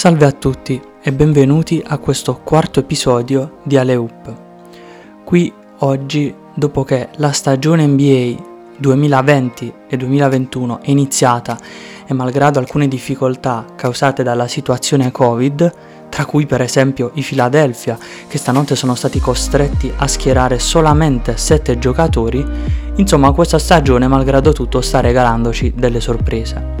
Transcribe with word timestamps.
Salve 0.00 0.24
a 0.24 0.32
tutti 0.32 0.80
e 1.02 1.12
benvenuti 1.12 1.84
a 1.86 1.98
questo 1.98 2.40
quarto 2.42 2.80
episodio 2.80 3.58
di 3.64 3.76
Aleoop. 3.76 4.34
Qui 5.24 5.52
oggi, 5.80 6.34
dopo 6.54 6.84
che 6.84 7.10
la 7.16 7.32
stagione 7.32 7.84
NBA 7.84 8.42
2020 8.78 9.74
e 9.86 9.96
2021 9.98 10.80
è 10.80 10.88
iniziata 10.88 11.58
e 12.06 12.14
malgrado 12.14 12.58
alcune 12.58 12.88
difficoltà 12.88 13.66
causate 13.76 14.22
dalla 14.22 14.48
situazione 14.48 15.12
Covid, 15.12 15.74
tra 16.08 16.24
cui 16.24 16.46
per 16.46 16.62
esempio 16.62 17.10
i 17.16 17.22
Philadelphia, 17.22 17.98
che 18.26 18.38
stanotte 18.38 18.76
sono 18.76 18.94
stati 18.94 19.20
costretti 19.20 19.92
a 19.94 20.06
schierare 20.06 20.58
solamente 20.58 21.36
7 21.36 21.78
giocatori, 21.78 22.42
insomma 22.94 23.32
questa 23.32 23.58
stagione 23.58 24.08
malgrado 24.08 24.52
tutto 24.52 24.80
sta 24.80 25.00
regalandoci 25.00 25.74
delle 25.76 26.00
sorprese. 26.00 26.79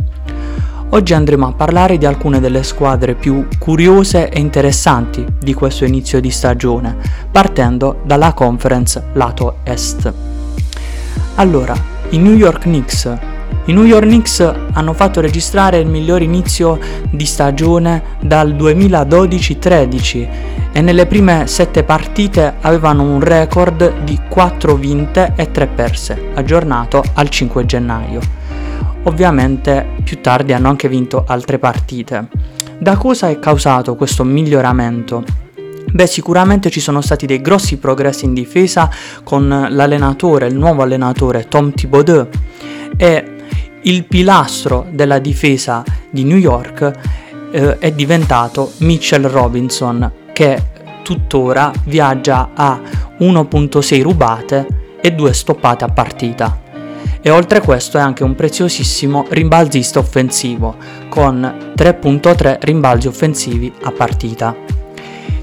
Oggi 0.92 1.14
andremo 1.14 1.46
a 1.46 1.52
parlare 1.52 1.98
di 1.98 2.04
alcune 2.04 2.40
delle 2.40 2.64
squadre 2.64 3.14
più 3.14 3.46
curiose 3.60 4.28
e 4.28 4.40
interessanti 4.40 5.24
di 5.38 5.54
questo 5.54 5.84
inizio 5.84 6.20
di 6.20 6.32
stagione, 6.32 6.96
partendo 7.30 8.00
dalla 8.02 8.32
conference 8.32 9.00
lato 9.12 9.58
est. 9.62 10.12
Allora, 11.36 11.76
i 12.08 12.18
New 12.18 12.34
York 12.34 12.62
Knicks. 12.62 13.04
I 13.66 13.72
New 13.72 13.84
York 13.84 14.02
Knicks 14.02 14.40
hanno 14.72 14.92
fatto 14.92 15.20
registrare 15.20 15.78
il 15.78 15.86
miglior 15.86 16.22
inizio 16.22 16.80
di 17.08 17.24
stagione 17.24 18.02
dal 18.20 18.52
2012-13 18.54 20.28
e 20.72 20.80
nelle 20.80 21.06
prime 21.06 21.46
7 21.46 21.84
partite 21.84 22.54
avevano 22.62 23.04
un 23.04 23.20
record 23.20 24.02
di 24.02 24.18
4 24.28 24.74
vinte 24.74 25.34
e 25.36 25.52
3 25.52 25.66
perse, 25.68 26.30
aggiornato 26.34 27.00
al 27.14 27.28
5 27.28 27.64
gennaio. 27.64 28.39
Ovviamente 29.04 29.96
più 30.04 30.20
tardi 30.20 30.52
hanno 30.52 30.68
anche 30.68 30.88
vinto 30.88 31.24
altre 31.26 31.58
partite. 31.58 32.28
Da 32.78 32.96
cosa 32.96 33.28
è 33.28 33.38
causato 33.38 33.96
questo 33.96 34.24
miglioramento? 34.24 35.24
Beh, 35.92 36.06
sicuramente 36.06 36.70
ci 36.70 36.80
sono 36.80 37.00
stati 37.00 37.26
dei 37.26 37.40
grossi 37.40 37.78
progressi 37.78 38.24
in 38.24 38.34
difesa 38.34 38.88
con 39.24 39.48
l'allenatore, 39.48 40.46
il 40.46 40.56
nuovo 40.56 40.82
allenatore 40.82 41.48
Tom 41.48 41.72
Thibodeau 41.72 42.28
e 42.96 43.24
il 43.82 44.04
pilastro 44.04 44.86
della 44.90 45.18
difesa 45.18 45.82
di 46.10 46.24
New 46.24 46.36
York 46.36 46.92
eh, 47.52 47.78
è 47.78 47.92
diventato 47.92 48.72
Mitchell 48.78 49.26
Robinson 49.26 50.12
che 50.32 50.62
tuttora 51.02 51.72
viaggia 51.84 52.50
a 52.54 52.80
1.6 53.18 54.02
rubate 54.02 54.66
e 55.00 55.12
2 55.12 55.32
stoppate 55.32 55.84
a 55.84 55.88
partita 55.88 56.68
e 57.22 57.30
oltre 57.30 57.58
a 57.58 57.60
questo 57.60 57.98
è 57.98 58.00
anche 58.00 58.24
un 58.24 58.34
preziosissimo 58.34 59.26
rimbalzista 59.28 59.98
offensivo 59.98 60.76
con 61.08 61.72
3.3 61.76 62.58
rimbalzi 62.60 63.08
offensivi 63.08 63.72
a 63.82 63.92
partita. 63.92 64.54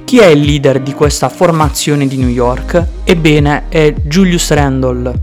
Chi 0.03 0.19
è 0.19 0.27
il 0.27 0.39
leader 0.39 0.79
di 0.79 0.93
questa 0.93 1.27
formazione 1.27 2.07
di 2.07 2.17
New 2.17 2.29
York? 2.29 2.81
Ebbene 3.03 3.65
è 3.67 3.93
Julius 4.03 4.51
Randle. 4.51 5.13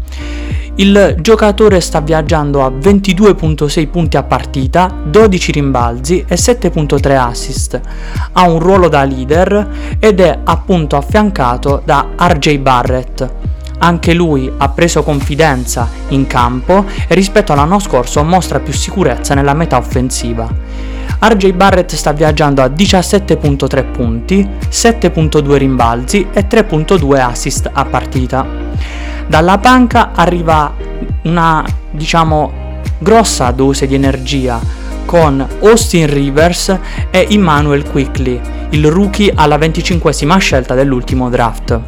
Il 0.76 1.16
giocatore 1.20 1.80
sta 1.80 2.00
viaggiando 2.00 2.64
a 2.64 2.68
22.6 2.68 3.88
punti 3.88 4.16
a 4.16 4.24
partita, 4.24 4.92
12 5.06 5.52
rimbalzi 5.52 6.24
e 6.26 6.34
7.3 6.34 7.16
assist. 7.16 7.80
Ha 8.32 8.50
un 8.50 8.58
ruolo 8.58 8.88
da 8.88 9.04
leader 9.04 9.96
ed 10.00 10.20
è 10.20 10.40
appunto 10.42 10.96
affiancato 10.96 11.80
da 11.84 12.08
RJ 12.18 12.58
Barrett, 12.58 13.30
anche 13.84 14.14
lui 14.14 14.50
ha 14.56 14.68
preso 14.70 15.02
confidenza 15.02 15.88
in 16.08 16.26
campo 16.26 16.86
e 17.06 17.14
rispetto 17.14 17.52
all'anno 17.52 17.78
scorso 17.78 18.24
mostra 18.24 18.58
più 18.58 18.72
sicurezza 18.72 19.34
nella 19.34 19.52
metà 19.52 19.76
offensiva. 19.76 20.48
RJ 21.20 21.52
Barrett 21.52 21.94
sta 21.94 22.12
viaggiando 22.12 22.62
a 22.62 22.66
17.3 22.66 23.90
punti, 23.90 24.48
7.2 24.68 25.56
rimbalzi 25.56 26.26
e 26.32 26.46
3.2 26.48 27.20
assist 27.20 27.70
a 27.70 27.84
partita. 27.84 28.46
Dalla 29.26 29.58
panca 29.58 30.12
arriva 30.14 30.74
una, 31.22 31.64
diciamo, 31.90 32.80
grossa 32.98 33.50
dose 33.50 33.86
di 33.86 33.94
energia 33.94 34.60
con 35.04 35.46
Austin 35.60 36.12
Rivers 36.12 36.78
e 37.10 37.26
Emmanuel 37.30 37.84
Quickly, 37.84 38.40
il 38.70 38.90
rookie 38.90 39.32
alla 39.34 39.58
25esima 39.58 40.38
scelta 40.38 40.74
dell'ultimo 40.74 41.28
draft. 41.28 41.80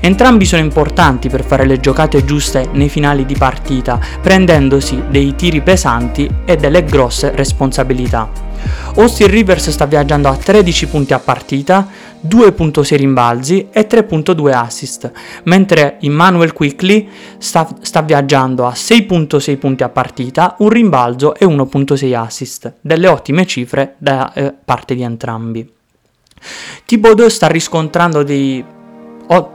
Entrambi 0.00 0.44
sono 0.44 0.62
importanti 0.62 1.28
per 1.28 1.44
fare 1.44 1.66
le 1.66 1.80
giocate 1.80 2.24
giuste 2.24 2.68
nei 2.72 2.88
finali 2.88 3.26
di 3.26 3.34
partita, 3.34 3.98
prendendosi 4.20 5.02
dei 5.10 5.34
tiri 5.34 5.60
pesanti 5.60 6.28
e 6.44 6.56
delle 6.56 6.84
grosse 6.84 7.32
responsabilità. 7.34 8.48
Austin 8.96 9.28
Rivers 9.28 9.70
sta 9.70 9.86
viaggiando 9.86 10.28
a 10.28 10.36
13 10.36 10.88
punti 10.88 11.12
a 11.12 11.18
partita, 11.18 11.88
2.6 12.26 12.96
rimbalzi 12.96 13.68
e 13.70 13.86
3.2 13.86 14.52
assist, 14.52 15.10
mentre 15.44 15.98
Emmanuel 16.00 16.52
Quickly 16.52 17.08
sta, 17.38 17.68
sta, 17.80 18.02
viaggiando 18.02 18.66
a 18.66 18.72
6.6 18.72 19.58
punti 19.58 19.82
a 19.82 19.88
partita, 19.88 20.56
un 20.58 20.68
rimbalzo 20.68 21.34
e 21.34 21.46
1.6 21.46 22.14
assist, 22.14 22.74
delle 22.80 23.08
ottime 23.08 23.46
cifre 23.46 23.94
da 23.98 24.32
eh, 24.32 24.52
parte 24.64 24.94
di 24.94 25.02
entrambi. 25.02 25.72
Thibodeau 26.84 27.28
sta 27.28 27.46
riscontrando 27.46 28.22
dei 28.22 28.64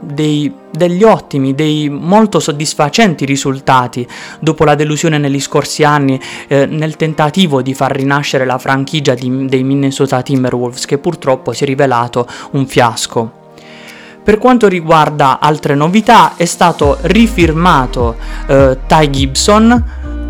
dei, 0.00 0.52
degli 0.70 1.02
ottimi, 1.02 1.54
dei 1.54 1.90
molto 1.90 2.40
soddisfacenti 2.40 3.26
risultati 3.26 4.06
dopo 4.40 4.64
la 4.64 4.74
delusione 4.74 5.18
negli 5.18 5.40
scorsi 5.40 5.84
anni 5.84 6.18
eh, 6.48 6.64
nel 6.64 6.96
tentativo 6.96 7.60
di 7.60 7.74
far 7.74 7.94
rinascere 7.94 8.46
la 8.46 8.58
franchigia 8.58 9.14
di, 9.14 9.46
dei 9.46 9.64
Minnesota 9.64 10.22
Timberwolves 10.22 10.86
che 10.86 10.96
purtroppo 10.96 11.52
si 11.52 11.64
è 11.64 11.66
rivelato 11.66 12.26
un 12.52 12.66
fiasco. 12.66 13.44
Per 14.22 14.38
quanto 14.38 14.66
riguarda 14.66 15.38
altre 15.38 15.74
novità 15.74 16.34
è 16.36 16.46
stato 16.46 16.98
rifirmato 17.02 18.16
eh, 18.46 18.78
Ty 18.86 19.10
Gibson 19.10 19.84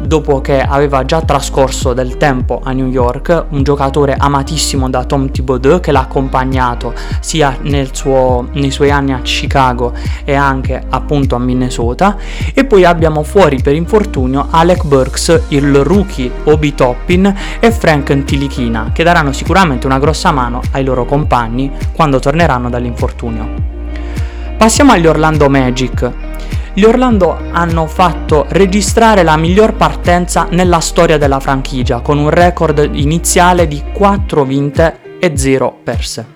dopo 0.06 0.40
che 0.40 0.60
aveva 0.62 1.04
già 1.04 1.20
trascorso 1.20 1.92
del 1.92 2.16
tempo 2.16 2.60
a 2.62 2.72
New 2.72 2.86
York, 2.86 3.46
un 3.50 3.62
giocatore 3.62 4.14
amatissimo 4.16 4.88
da 4.88 5.04
Tom 5.04 5.30
Thibodeau 5.30 5.80
che 5.80 5.90
l'ha 5.92 6.00
accompagnato 6.00 6.94
sia 7.20 7.58
suo, 7.92 8.48
nei 8.52 8.70
suoi 8.70 8.90
anni 8.90 9.12
a 9.12 9.20
Chicago 9.20 9.92
e 10.24 10.34
anche 10.34 10.82
appunto 10.88 11.34
a 11.34 11.38
Minnesota 11.38 12.16
e 12.54 12.64
poi 12.64 12.84
abbiamo 12.84 13.22
fuori 13.22 13.60
per 13.60 13.74
infortunio 13.74 14.46
Alec 14.50 14.84
Burks, 14.84 15.42
il 15.48 15.82
rookie 15.82 16.30
Obi 16.44 16.74
Toppin 16.74 17.34
e 17.58 17.72
Frank 17.72 18.12
Ntilichina 18.12 18.90
che 18.92 19.02
daranno 19.02 19.32
sicuramente 19.32 19.86
una 19.86 19.98
grossa 19.98 20.30
mano 20.30 20.60
ai 20.72 20.84
loro 20.84 21.04
compagni 21.04 21.70
quando 21.92 22.20
torneranno 22.20 22.70
dall'infortunio. 22.70 23.74
Passiamo 24.56 24.92
agli 24.92 25.06
Orlando 25.06 25.48
Magic 25.50 26.10
gli 26.76 26.84
Orlando 26.84 27.38
hanno 27.52 27.86
fatto 27.86 28.44
registrare 28.50 29.22
la 29.22 29.38
miglior 29.38 29.76
partenza 29.76 30.46
nella 30.50 30.80
storia 30.80 31.16
della 31.16 31.40
franchigia, 31.40 32.00
con 32.00 32.18
un 32.18 32.28
record 32.28 32.90
iniziale 32.92 33.66
di 33.66 33.82
4 33.94 34.44
vinte 34.44 34.98
e 35.18 35.32
0 35.38 35.80
perse. 35.82 36.26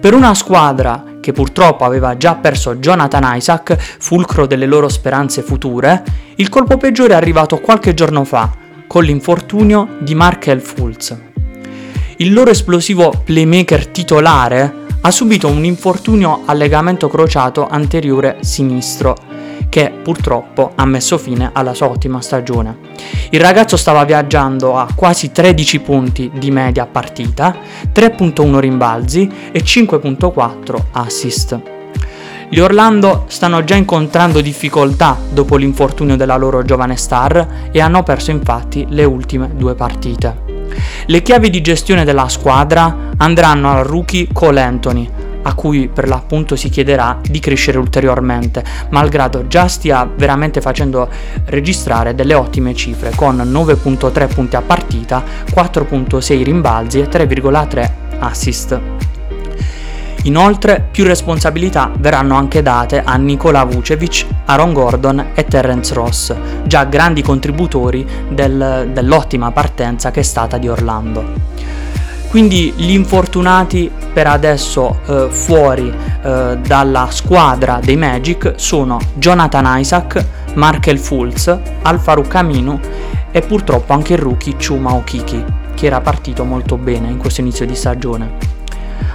Per 0.00 0.14
una 0.14 0.32
squadra 0.32 1.16
che 1.20 1.32
purtroppo 1.32 1.84
aveva 1.84 2.16
già 2.16 2.34
perso 2.34 2.76
Jonathan 2.76 3.36
Isaac, 3.36 3.76
fulcro 3.98 4.46
delle 4.46 4.64
loro 4.64 4.88
speranze 4.88 5.42
future, 5.42 6.02
il 6.36 6.48
colpo 6.48 6.78
peggiore 6.78 7.12
è 7.12 7.16
arrivato 7.16 7.58
qualche 7.58 7.92
giorno 7.92 8.24
fa, 8.24 8.50
con 8.86 9.04
l'infortunio 9.04 9.96
di 10.00 10.14
Markel 10.14 10.62
Fultz. 10.62 11.14
Il 12.16 12.32
loro 12.32 12.48
esplosivo 12.48 13.12
playmaker 13.22 13.88
titolare 13.88 14.74
ha 15.02 15.10
subito 15.10 15.48
un 15.48 15.62
infortunio 15.62 16.40
al 16.46 16.56
legamento 16.56 17.08
crociato 17.08 17.68
anteriore 17.68 18.38
sinistro 18.40 19.32
che 19.74 19.90
purtroppo 19.90 20.70
ha 20.76 20.84
messo 20.84 21.18
fine 21.18 21.50
alla 21.52 21.74
sua 21.74 21.88
ottima 21.88 22.20
stagione. 22.20 22.78
Il 23.30 23.40
ragazzo 23.40 23.76
stava 23.76 24.04
viaggiando 24.04 24.76
a 24.76 24.86
quasi 24.94 25.32
13 25.32 25.80
punti 25.80 26.30
di 26.32 26.52
media 26.52 26.86
partita, 26.86 27.56
3.1 27.92 28.60
rimbalzi 28.60 29.28
e 29.50 29.64
5.4 29.64 30.80
assist. 30.92 31.60
Gli 32.48 32.60
Orlando 32.60 33.24
stanno 33.26 33.64
già 33.64 33.74
incontrando 33.74 34.40
difficoltà 34.40 35.18
dopo 35.28 35.56
l'infortunio 35.56 36.14
della 36.14 36.36
loro 36.36 36.62
giovane 36.62 36.96
star 36.96 37.68
e 37.72 37.80
hanno 37.80 38.04
perso 38.04 38.30
infatti 38.30 38.86
le 38.90 39.02
ultime 39.02 39.56
due 39.56 39.74
partite. 39.74 40.42
Le 41.06 41.20
chiavi 41.20 41.50
di 41.50 41.60
gestione 41.60 42.04
della 42.04 42.28
squadra 42.28 43.10
andranno 43.16 43.72
al 43.72 43.82
rookie 43.82 44.28
Cole 44.32 44.62
Anthony, 44.62 45.10
a 45.44 45.54
cui 45.54 45.88
per 45.88 46.08
l'appunto 46.08 46.56
si 46.56 46.68
chiederà 46.68 47.18
di 47.22 47.38
crescere 47.38 47.78
ulteriormente, 47.78 48.62
malgrado 48.90 49.46
già 49.46 49.68
stia 49.68 50.08
veramente 50.16 50.60
facendo 50.60 51.08
registrare 51.46 52.14
delle 52.14 52.34
ottime 52.34 52.74
cifre 52.74 53.12
con 53.14 53.36
9.3 53.36 54.34
punti 54.34 54.56
a 54.56 54.62
partita, 54.62 55.22
4.6 55.54 56.42
rimbalzi 56.42 57.00
e 57.00 57.08
3,3 57.08 57.90
assist. 58.18 58.80
Inoltre 60.24 60.88
più 60.90 61.04
responsabilità 61.04 61.90
verranno 61.98 62.34
anche 62.34 62.62
date 62.62 63.02
a 63.04 63.14
Nikola 63.16 63.62
Vucevic, 63.64 64.24
Aaron 64.46 64.72
Gordon 64.72 65.32
e 65.34 65.44
Terence 65.44 65.92
Ross, 65.92 66.34
già 66.64 66.84
grandi 66.84 67.20
contributori 67.20 68.06
del, 68.30 68.88
dell'ottima 68.90 69.50
partenza 69.52 70.10
che 70.10 70.20
è 70.20 70.22
stata 70.22 70.56
di 70.56 70.66
Orlando. 70.66 71.73
Quindi 72.34 72.72
gli 72.76 72.90
infortunati 72.90 73.88
per 74.12 74.26
adesso 74.26 74.98
eh, 75.06 75.28
fuori 75.30 75.88
eh, 75.88 76.58
dalla 76.66 77.06
squadra 77.12 77.78
dei 77.80 77.96
Magic 77.96 78.54
sono 78.56 78.98
Jonathan 79.14 79.78
Isaac, 79.78 80.26
Markel 80.54 80.98
Fultz, 80.98 81.56
Alfaru 81.82 82.24
Aminu 82.28 82.80
e 83.30 83.40
purtroppo 83.42 83.92
anche 83.92 84.14
il 84.14 84.18
rookie 84.18 84.56
Chuma 84.56 84.94
Okiki, 84.94 85.44
che 85.76 85.86
era 85.86 86.00
partito 86.00 86.42
molto 86.42 86.76
bene 86.76 87.08
in 87.08 87.18
questo 87.18 87.40
inizio 87.40 87.66
di 87.66 87.76
stagione. 87.76 88.32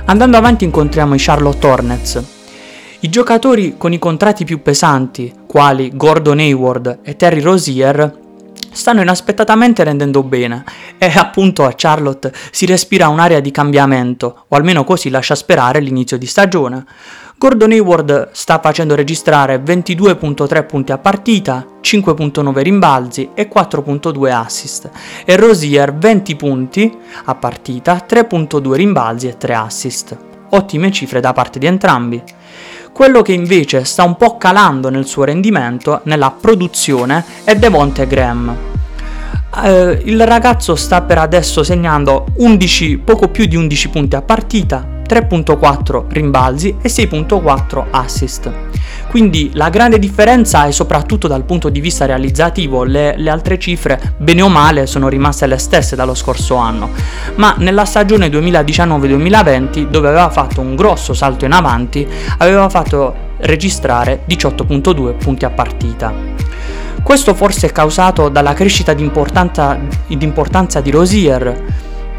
Andando 0.05 0.37
avanti 0.37 0.63
incontriamo 0.63 1.13
i 1.13 1.19
Charlotte 1.19 1.67
Hornets. 1.67 2.23
I 3.01 3.09
giocatori 3.09 3.75
con 3.77 3.91
i 3.91 3.99
contratti 3.99 4.45
più 4.45 4.61
pesanti, 4.61 5.33
quali 5.45 5.91
Gordon 5.93 6.39
Hayward 6.39 6.99
e 7.03 7.17
Terry 7.17 7.41
Rozier, 7.41 8.18
stanno 8.71 9.01
inaspettatamente 9.01 9.83
rendendo 9.83 10.23
bene 10.23 10.63
e 10.97 11.11
appunto 11.15 11.65
a 11.65 11.73
Charlotte 11.75 12.31
si 12.51 12.65
respira 12.65 13.07
un'area 13.07 13.39
di 13.39 13.51
cambiamento, 13.51 14.45
o 14.47 14.55
almeno 14.55 14.83
così 14.83 15.09
lascia 15.09 15.35
sperare 15.35 15.79
l'inizio 15.79 16.17
di 16.17 16.25
stagione. 16.25 16.85
Gordon 17.37 17.71
Hayward 17.71 18.31
sta 18.33 18.59
facendo 18.59 18.95
registrare 18.95 19.63
22.3 19.63 20.65
punti 20.65 20.91
a 20.91 20.97
partita, 20.97 21.65
5.9 21.81 22.61
rimbalzi 22.61 23.29
e 23.33 23.47
4.2 23.47 24.29
assist 24.29 24.89
e 25.23 25.37
Rosier 25.37 25.93
20 25.93 26.35
punti 26.35 26.97
a 27.23 27.35
partita, 27.35 28.05
3.2 28.05 28.73
rimbalzi 28.73 29.29
e 29.29 29.37
3 29.37 29.53
assist. 29.55 30.17
Ottime 30.49 30.91
cifre 30.91 31.21
da 31.21 31.31
parte 31.31 31.59
di 31.59 31.65
entrambi. 31.67 32.21
Quello 32.91 33.21
che 33.21 33.31
invece 33.31 33.85
sta 33.85 34.03
un 34.03 34.17
po' 34.17 34.37
calando 34.37 34.89
nel 34.89 35.05
suo 35.05 35.23
rendimento, 35.23 36.01
nella 36.03 36.31
produzione, 36.31 37.23
è 37.43 37.55
Devonte 37.55 38.05
Graham. 38.07 38.68
Eh, 39.55 40.01
il 40.05 40.25
ragazzo 40.27 40.75
sta 40.75 41.01
per 41.01 41.17
adesso 41.17 41.63
segnando 41.63 42.25
11, 42.35 42.99
poco 42.99 43.29
più 43.29 43.45
di 43.45 43.55
11 43.55 43.89
punti 43.89 44.15
a 44.15 44.21
partita, 44.21 44.87
3.4 45.07 46.05
rimbalzi 46.09 46.75
e 46.79 46.87
6.4 46.87 47.85
assist. 47.89 48.51
Quindi 49.09 49.49
la 49.53 49.69
grande 49.69 49.97
differenza 49.97 50.65
è 50.65 50.71
soprattutto 50.71 51.27
dal 51.27 51.43
punto 51.43 51.69
di 51.69 51.79
vista 51.79 52.05
realizzativo, 52.05 52.83
le, 52.83 53.15
le, 53.17 53.31
altre 53.31 53.57
cifre 53.57 54.13
bene 54.17 54.43
o 54.43 54.49
male 54.49 54.85
sono 54.85 55.07
rimaste 55.09 55.47
le 55.47 55.57
stesse 55.57 55.95
dallo 55.95 56.13
scorso 56.13 56.55
anno, 56.55 56.91
ma 57.35 57.55
nella 57.57 57.85
stagione 57.85 58.27
2019-2020 58.27 59.89
dove 59.89 60.09
aveva 60.09 60.29
fatto 60.29 60.61
un 60.61 60.75
grosso 60.75 61.15
salto 61.15 61.45
in 61.45 61.53
avanti 61.53 62.07
aveva 62.37 62.69
fatto 62.69 63.27
registrare 63.37 64.25
18.2 64.29 65.17
punti 65.17 65.45
a 65.45 65.49
partita. 65.49 66.13
Questo 67.09 67.33
forse 67.33 67.65
è 67.65 67.71
causato 67.71 68.29
dalla 68.29 68.53
crescita 68.53 68.93
di 68.93 69.01
importanza, 69.01 69.79
di, 70.79 70.91
Rosier, 70.91 71.65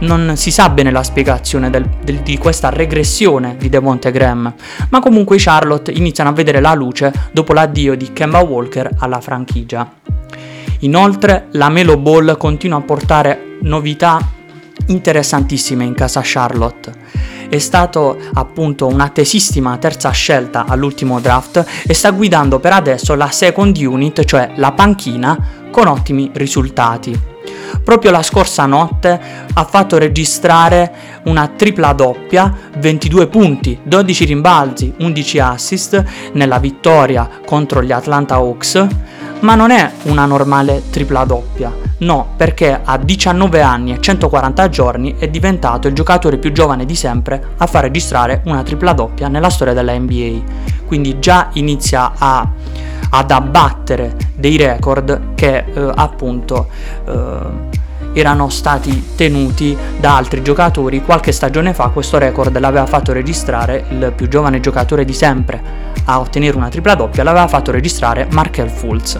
non 0.01 0.33
si 0.35 0.51
sa 0.51 0.69
bene 0.69 0.91
la 0.91 1.05
spiegazione 1.05 1.71
del, 1.71 1.89
del, 2.03 2.23
di 2.23 2.37
questa 2.39 2.71
regressione 2.71 3.55
di 3.57 3.69
Devonte 3.69 4.11
Graham, 4.11 4.53
ma 4.89 4.99
comunque 4.99 5.37
i 5.37 5.39
Charlotte 5.39 5.93
iniziano 5.93 6.31
a 6.31 6.33
vedere 6.33 6.61
la 6.61 6.75
luce 6.75 7.13
dopo 7.31 7.53
l'addio 7.53 7.95
di 7.95 8.13
Kemba 8.13 8.41
Walker 8.41 8.91
alla 8.99 9.21
franchigia. 9.21 9.89
Inoltre 10.81 11.47
la 11.53 11.69
Melo 11.69 11.97
Ball 11.97 12.37
continua 12.37 12.79
a 12.79 12.83
portare 12.83 13.59
novità 13.61 14.19
interessantissime 14.91 15.85
in 15.85 15.95
casa 15.95 16.21
Charlotte. 16.23 16.93
È 17.49 17.59
stato 17.59 18.17
appunto 18.35 18.87
un'attesissima 18.87 19.77
terza 19.79 20.11
scelta 20.11 20.67
all'ultimo 20.67 21.19
draft 21.21 21.65
e 21.87 21.95
sta 21.95 22.11
guidando 22.11 22.61
per 22.61 22.73
adesso 22.73 23.15
la 23.15 23.31
second 23.31 23.77
unit, 23.77 24.25
cioè 24.25 24.53
la 24.57 24.73
panchina, 24.73 25.69
con 25.71 25.89
ottimi 25.89 26.31
risultati 26.35 27.31
proprio 27.83 28.11
la 28.11 28.23
scorsa 28.23 28.67
notte 28.67 29.21
ha 29.53 29.65
fatto 29.65 29.99
registrare 29.99 30.93
una 31.25 31.49
tripla 31.49 31.93
doppia, 31.93 32.55
22 32.79 33.27
punti, 33.29 33.79
12 33.83 34.25
rimbalzi, 34.25 34.93
11 34.99 35.39
assist 35.39 36.05
nella 36.33 36.59
vittoria 36.59 37.29
contro 37.45 37.83
gli 37.83 37.93
Atlanta 37.93 38.35
Hawks, 38.35 38.87
ma 39.41 39.55
non 39.55 39.71
è 39.71 39.91
una 40.05 40.27
normale 40.27 40.83
tripla 40.91 41.25
doppia, 41.25 41.75
no, 41.99 42.35
perché 42.37 42.81
a 42.83 42.97
19 42.99 43.61
anni 43.61 43.93
e 43.93 44.01
140 44.01 44.69
giorni 44.69 45.17
è 45.19 45.29
diventato 45.29 45.89
il 45.89 45.95
giocatore 45.95 46.39
più 46.39 46.53
giovane 46.53 46.85
di 46.85 46.95
sempre 46.95 47.43
a 47.57 47.67
far 47.67 47.83
registrare 47.85 48.43
una 48.47 48.63
tripla 48.63 48.93
doppia 48.93 49.29
nella 49.29 49.51
storia 49.51 49.75
della 49.75 49.99
NBA, 49.99 50.87
quindi 50.87 51.19
già 51.19 51.49
inizia 51.55 52.13
a 52.17 52.49
ad 53.11 53.31
abbattere 53.31 54.17
dei 54.37 54.57
record 54.57 55.35
che 55.35 55.65
eh, 55.67 55.93
appunto 55.95 56.69
eh, 57.07 57.80
erano 58.13 58.49
stati 58.49 59.13
tenuti 59.15 59.77
da 59.99 60.17
altri 60.17 60.43
giocatori. 60.43 61.03
Qualche 61.03 61.33
stagione 61.33 61.75
fa 61.75 61.89
questo 61.89 62.19
record 62.19 62.59
l'aveva 62.59 62.87
fatto 62.87 63.13
registrare 63.13 63.85
il 63.91 64.13
più 64.15 64.29
giovane 64.29 64.61
giocatore 64.61 65.05
di 65.05 65.13
sempre 65.13 65.89
a 66.05 66.19
ottenere 66.19 66.57
una 66.57 66.69
tripla 66.69 66.95
doppia, 66.95 67.23
l'aveva 67.23 67.47
fatto 67.49 67.71
registrare 67.71 68.27
Markel 68.31 68.69
Fultz. 68.69 69.19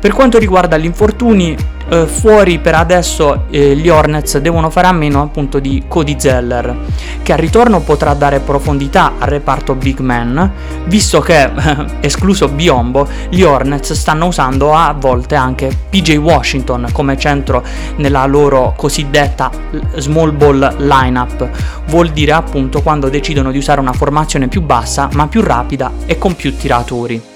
Per 0.00 0.12
quanto 0.12 0.38
riguarda 0.38 0.76
gli 0.76 0.84
infortuni, 0.84 1.56
eh, 1.88 2.06
fuori 2.06 2.58
per 2.58 2.74
adesso 2.74 3.44
eh, 3.50 3.76
gli 3.76 3.88
Hornets 3.88 4.38
devono 4.38 4.70
fare 4.70 4.86
a 4.86 4.92
meno 4.92 5.22
appunto 5.22 5.58
di 5.58 5.84
Cody 5.86 6.16
Zeller, 6.18 6.76
che 7.22 7.32
al 7.32 7.38
ritorno 7.38 7.80
potrà 7.80 8.14
dare 8.14 8.40
profondità 8.40 9.12
al 9.18 9.28
reparto 9.28 9.74
Big 9.74 9.98
Man, 10.00 10.50
visto 10.86 11.20
che, 11.20 11.50
escluso 12.00 12.48
Biombo, 12.48 13.08
gli 13.28 13.42
Hornets 13.42 13.92
stanno 13.92 14.26
usando 14.26 14.74
a 14.74 14.94
volte 14.98 15.34
anche 15.34 15.70
PJ 15.90 16.16
Washington 16.16 16.88
come 16.92 17.18
centro 17.18 17.62
nella 17.96 18.24
loro 18.26 18.74
cosiddetta 18.76 19.50
small 19.96 20.36
ball 20.36 20.76
lineup. 20.78 21.48
Vuol 21.86 22.10
dire 22.10 22.32
appunto 22.32 22.82
quando 22.82 23.08
decidono 23.08 23.50
di 23.50 23.58
usare 23.58 23.80
una 23.80 23.92
formazione 23.92 24.48
più 24.48 24.62
bassa 24.62 25.08
ma 25.12 25.26
più 25.26 25.42
rapida 25.42 25.90
e 26.06 26.18
con 26.18 26.34
più 26.34 26.56
tiratori. 26.56 27.33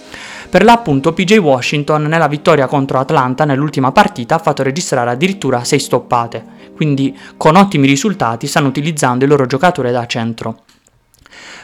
Per 0.51 0.65
l'appunto 0.65 1.13
PJ 1.13 1.37
Washington 1.37 2.05
nella 2.05 2.27
vittoria 2.27 2.67
contro 2.67 2.99
Atlanta 2.99 3.45
nell'ultima 3.45 3.93
partita 3.93 4.37
ha 4.37 4.39
fatto 4.39 4.63
registrare 4.63 5.11
addirittura 5.11 5.63
6 5.63 5.79
stoppate, 5.79 6.45
quindi 6.75 7.15
con 7.37 7.55
ottimi 7.55 7.87
risultati 7.87 8.47
stanno 8.47 8.69
utilizzando 8.69 9.25
il 9.25 9.31
loro 9.31 9.45
giocatore 9.45 9.93
da 9.93 10.07
centro. 10.07 10.63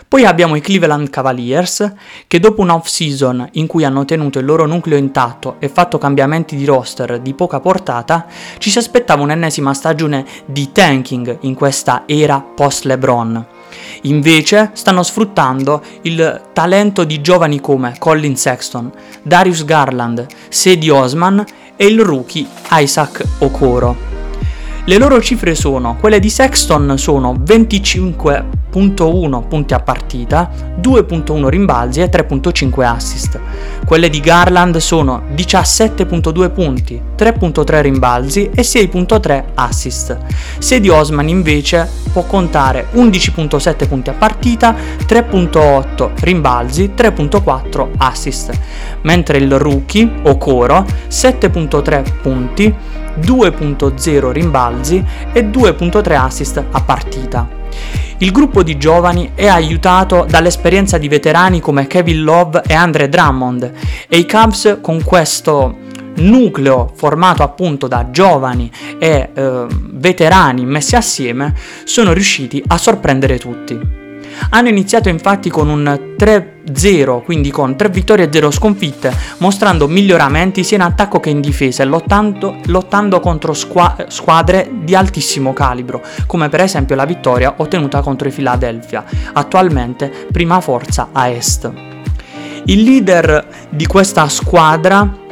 Poi 0.07 0.27
abbiamo 0.27 0.55
i 0.55 0.61
Cleveland 0.61 1.09
Cavaliers 1.09 1.95
che 2.27 2.39
dopo 2.39 2.61
un 2.61 2.69
off-season 2.69 3.49
in 3.53 3.67
cui 3.67 3.85
hanno 3.85 4.05
tenuto 4.05 4.39
il 4.39 4.45
loro 4.45 4.67
nucleo 4.67 4.99
intatto 4.99 5.57
e 5.61 5.71
fatto 5.71 5.97
cambiamenti 5.97 6.55
di 6.55 6.67
roster 6.67 7.21
di 7.21 7.33
poca 7.33 7.61
portata, 7.61 8.27
ci 8.59 8.69
si 8.69 8.77
aspettava 8.77 9.23
un'ennesima 9.23 9.73
stagione 9.73 10.27
di 10.45 10.73
tanking 10.73 11.39
in 11.41 11.55
questa 11.55 12.03
era 12.05 12.39
post-LeBron. 12.39 13.54
Invece 14.03 14.71
stanno 14.75 15.03
sfruttando 15.03 15.83
il 16.03 16.43
talento 16.53 17.05
di 17.05 17.21
giovani 17.21 17.61
come 17.61 17.95
Colin 17.99 18.37
Sexton, 18.37 18.91
Darius 19.23 19.65
Garland, 19.65 20.27
Sadie 20.49 20.91
Osman 20.91 21.45
e 21.77 21.87
il 21.87 22.01
rookie 22.01 22.47
Isaac 22.71 23.23
Okoro. 23.39 24.14
Le 24.87 24.99
loro 24.99 25.19
cifre 25.23 25.55
sono, 25.55 25.97
quelle 25.99 26.21
di 26.21 26.29
Sexton 26.29 26.99
sono 26.99 27.33
25.1 27.33 29.49
punti 29.49 29.73
a 29.73 29.81
partita, 29.81 30.51
2.1 30.79 31.49
rimbalzi 31.49 32.03
e 32.03 32.11
3.5 32.11 32.85
assist. 32.85 33.41
Quelle 33.87 34.11
di 34.11 34.21
Garland 34.21 34.77
sono 34.77 35.23
17.2 35.35 36.53
punti, 36.53 37.01
3.3 37.17 37.81
rimbalzi 37.81 38.51
e 38.55 38.61
6.3 38.61 39.45
assist. 39.55 40.19
Sadie 40.59 40.91
Osman 40.91 41.31
invece 41.31 41.89
può 42.13 42.25
contare 42.25 42.89
11.7 42.93 43.89
punti 43.89 44.11
a 44.11 44.13
partita, 44.13 44.77
3.8 45.09 46.11
rimbalzi, 46.21 46.93
3.4 46.95 47.89
assist, 47.97 48.53
mentre 49.01 49.39
il 49.39 49.59
rookie, 49.59 50.13
Okoro, 50.25 50.85
7.3 51.09 52.03
punti, 52.21 53.03
2.0 53.21 54.31
rimbalzi 54.31 55.05
e 55.33 55.47
2.3 55.47 56.13
assist 56.17 56.63
a 56.71 56.81
partita. 56.81 57.63
Il 58.19 58.31
gruppo 58.31 58.63
di 58.63 58.77
giovani 58.77 59.33
è 59.35 59.47
aiutato 59.47 60.27
dall'esperienza 60.29 60.99
di 60.99 61.09
veterani 61.09 61.61
come 61.61 61.87
Kevin 61.87 62.23
Love 62.23 62.63
e 62.67 62.75
Andre 62.75 63.09
Drummond 63.09 63.73
e 64.09 64.19
i 64.19 64.27
Cubs 64.27 64.79
con 64.81 65.03
questo 65.03 65.79
nucleo 66.17 66.93
formato 66.95 67.43
appunto 67.43 67.89
da 67.89 68.11
giovani 68.11 68.71
e 68.99 69.31
eh, 69.35 69.67
veterani 69.69 70.65
messi 70.65 70.95
assieme 70.95 71.55
sono 71.85 72.13
riusciti 72.13 72.63
a 72.67 72.79
sorprendere 72.79 73.39
tutti. 73.39 74.04
Hanno 74.51 74.69
iniziato 74.69 75.09
infatti 75.09 75.51
con 75.51 75.69
un 75.69 76.15
3-0, 76.19 77.23
quindi 77.23 77.51
con 77.51 77.77
3 77.77 77.89
vittorie 77.89 78.27
e 78.27 78.29
0 78.33 78.51
sconfitte, 78.51 79.13
mostrando 79.39 79.89
miglioramenti 79.89 80.65
sia 80.65 80.77
in 80.77 80.83
attacco 80.83 81.21
che 81.21 81.31
in 81.31 81.41
difesa, 81.41 81.85
lottando, 81.85 82.57
lottando 82.67 83.21
contro 83.21 83.53
squa- 83.53 84.07
squadre 84.09 84.71
di 84.83 84.95
altissimo 84.95 85.53
calibro, 85.53 86.03
come 86.27 86.49
per 86.49 86.61
esempio 86.61 86.97
la 86.97 87.05
vittoria 87.05 87.55
ottenuta 87.57 88.01
contro 88.01 88.29
i 88.29 88.33
Philadelphia, 88.33 89.05
attualmente 89.33 90.13
prima 90.31 90.61
forza 90.61 91.09
a 91.13 91.29
est. 91.29 91.71
Il 92.67 92.83
leader 92.83 93.47
di 93.69 93.87
questa 93.87 94.27
squadra 94.29 95.23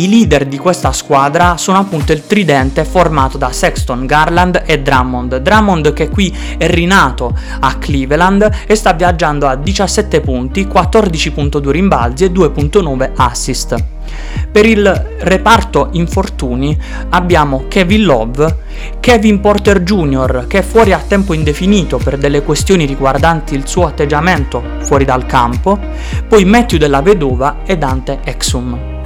I 0.00 0.08
leader 0.08 0.46
di 0.46 0.56
questa 0.56 0.92
squadra 0.92 1.58
sono 1.58 1.76
appunto 1.76 2.12
il 2.12 2.26
tridente 2.26 2.86
formato 2.86 3.36
da 3.36 3.52
Sexton, 3.52 4.06
Garland 4.06 4.62
e 4.64 4.80
Drummond. 4.80 5.36
Drummond 5.40 5.92
che 5.92 6.08
qui 6.08 6.34
è 6.56 6.66
rinato 6.68 7.36
a 7.60 7.74
Cleveland 7.74 8.50
e 8.66 8.74
sta 8.76 8.94
viaggiando 8.94 9.46
a 9.46 9.56
17 9.56 10.22
punti, 10.22 10.66
14.2 10.66 11.68
rimbalzi 11.68 12.24
e 12.24 12.32
2.9 12.32 13.10
assist. 13.16 13.84
Per 14.50 14.64
il 14.64 15.16
reparto 15.18 15.90
infortuni 15.92 16.74
abbiamo 17.10 17.64
Kevin 17.68 18.04
Love, 18.04 18.56
Kevin 19.00 19.38
Porter 19.40 19.82
Jr. 19.82 20.46
che 20.48 20.60
è 20.60 20.62
fuori 20.62 20.94
a 20.94 21.04
tempo 21.06 21.34
indefinito 21.34 21.98
per 21.98 22.16
delle 22.16 22.42
questioni 22.42 22.86
riguardanti 22.86 23.54
il 23.54 23.68
suo 23.68 23.86
atteggiamento 23.86 24.62
fuori 24.80 25.04
dal 25.04 25.26
campo, 25.26 25.78
poi 26.26 26.46
Matthew 26.46 26.78
della 26.78 27.02
Vedova 27.02 27.58
e 27.66 27.76
Dante 27.76 28.20
Exum. 28.24 28.99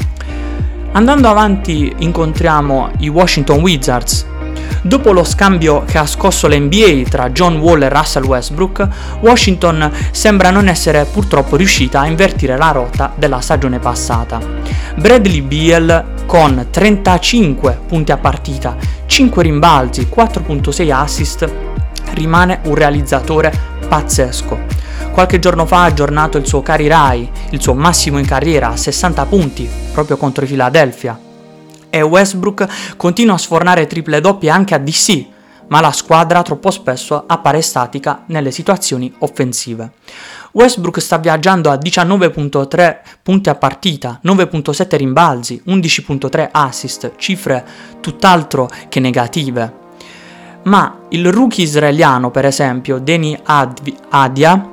Andando 0.96 1.28
avanti 1.28 1.92
incontriamo 1.98 2.90
i 2.98 3.08
Washington 3.08 3.60
Wizards 3.60 4.26
Dopo 4.82 5.12
lo 5.12 5.24
scambio 5.24 5.82
che 5.84 5.98
ha 5.98 6.06
scosso 6.06 6.46
l'NBA 6.46 7.08
tra 7.08 7.30
John 7.30 7.56
Wall 7.56 7.82
e 7.82 7.88
Russell 7.88 8.24
Westbrook, 8.24 8.86
Washington 9.20 9.90
sembra 10.10 10.50
non 10.50 10.68
essere 10.68 11.06
purtroppo 11.06 11.56
riuscita 11.56 12.00
a 12.00 12.06
invertire 12.06 12.56
la 12.56 12.70
rotta 12.70 13.12
della 13.16 13.40
stagione 13.40 13.78
passata. 13.78 14.38
Bradley 14.96 15.40
Beal 15.40 16.04
con 16.26 16.66
35 16.70 17.80
punti 17.88 18.12
a 18.12 18.18
partita, 18.18 18.76
5 19.06 19.42
rimbalzi, 19.42 20.06
4.6 20.14 20.92
assist, 20.92 21.52
rimane 22.12 22.60
un 22.64 22.74
realizzatore 22.74 23.52
pazzesco. 23.88 24.83
Qualche 25.14 25.38
giorno 25.38 25.64
fa 25.64 25.82
ha 25.82 25.84
aggiornato 25.84 26.36
il 26.36 26.46
suo 26.46 26.60
Cari 26.60 26.88
Rai, 26.88 27.30
il 27.50 27.62
suo 27.62 27.72
massimo 27.72 28.18
in 28.18 28.26
carriera 28.26 28.68
a 28.68 28.76
60 28.76 29.24
punti, 29.26 29.66
proprio 29.92 30.16
contro 30.16 30.44
i 30.44 30.48
Philadelphia 30.48 31.18
e 31.94 32.02
Westbrook 32.02 32.96
continua 32.96 33.34
a 33.34 33.38
sfornare 33.38 33.86
triple 33.86 34.20
doppie 34.20 34.50
anche 34.50 34.74
a 34.74 34.78
DC, 34.78 35.26
ma 35.68 35.80
la 35.80 35.92
squadra 35.92 36.42
troppo 36.42 36.72
spesso 36.72 37.22
appare 37.24 37.62
statica 37.62 38.24
nelle 38.26 38.50
situazioni 38.50 39.14
offensive. 39.18 39.92
Westbrook 40.50 41.00
sta 41.00 41.18
viaggiando 41.18 41.70
a 41.70 41.76
19.3 41.76 42.96
punti 43.22 43.48
a 43.48 43.54
partita, 43.54 44.18
9.7 44.24 44.96
rimbalzi, 44.96 45.62
11.3 45.68 46.48
assist, 46.50 47.12
cifre 47.16 47.64
tutt'altro 48.00 48.68
che 48.88 48.98
negative. 48.98 49.82
Ma 50.64 51.02
il 51.10 51.30
rookie 51.30 51.62
israeliano, 51.62 52.32
per 52.32 52.46
esempio, 52.46 52.98
Deni 52.98 53.38
Adia, 53.44 54.70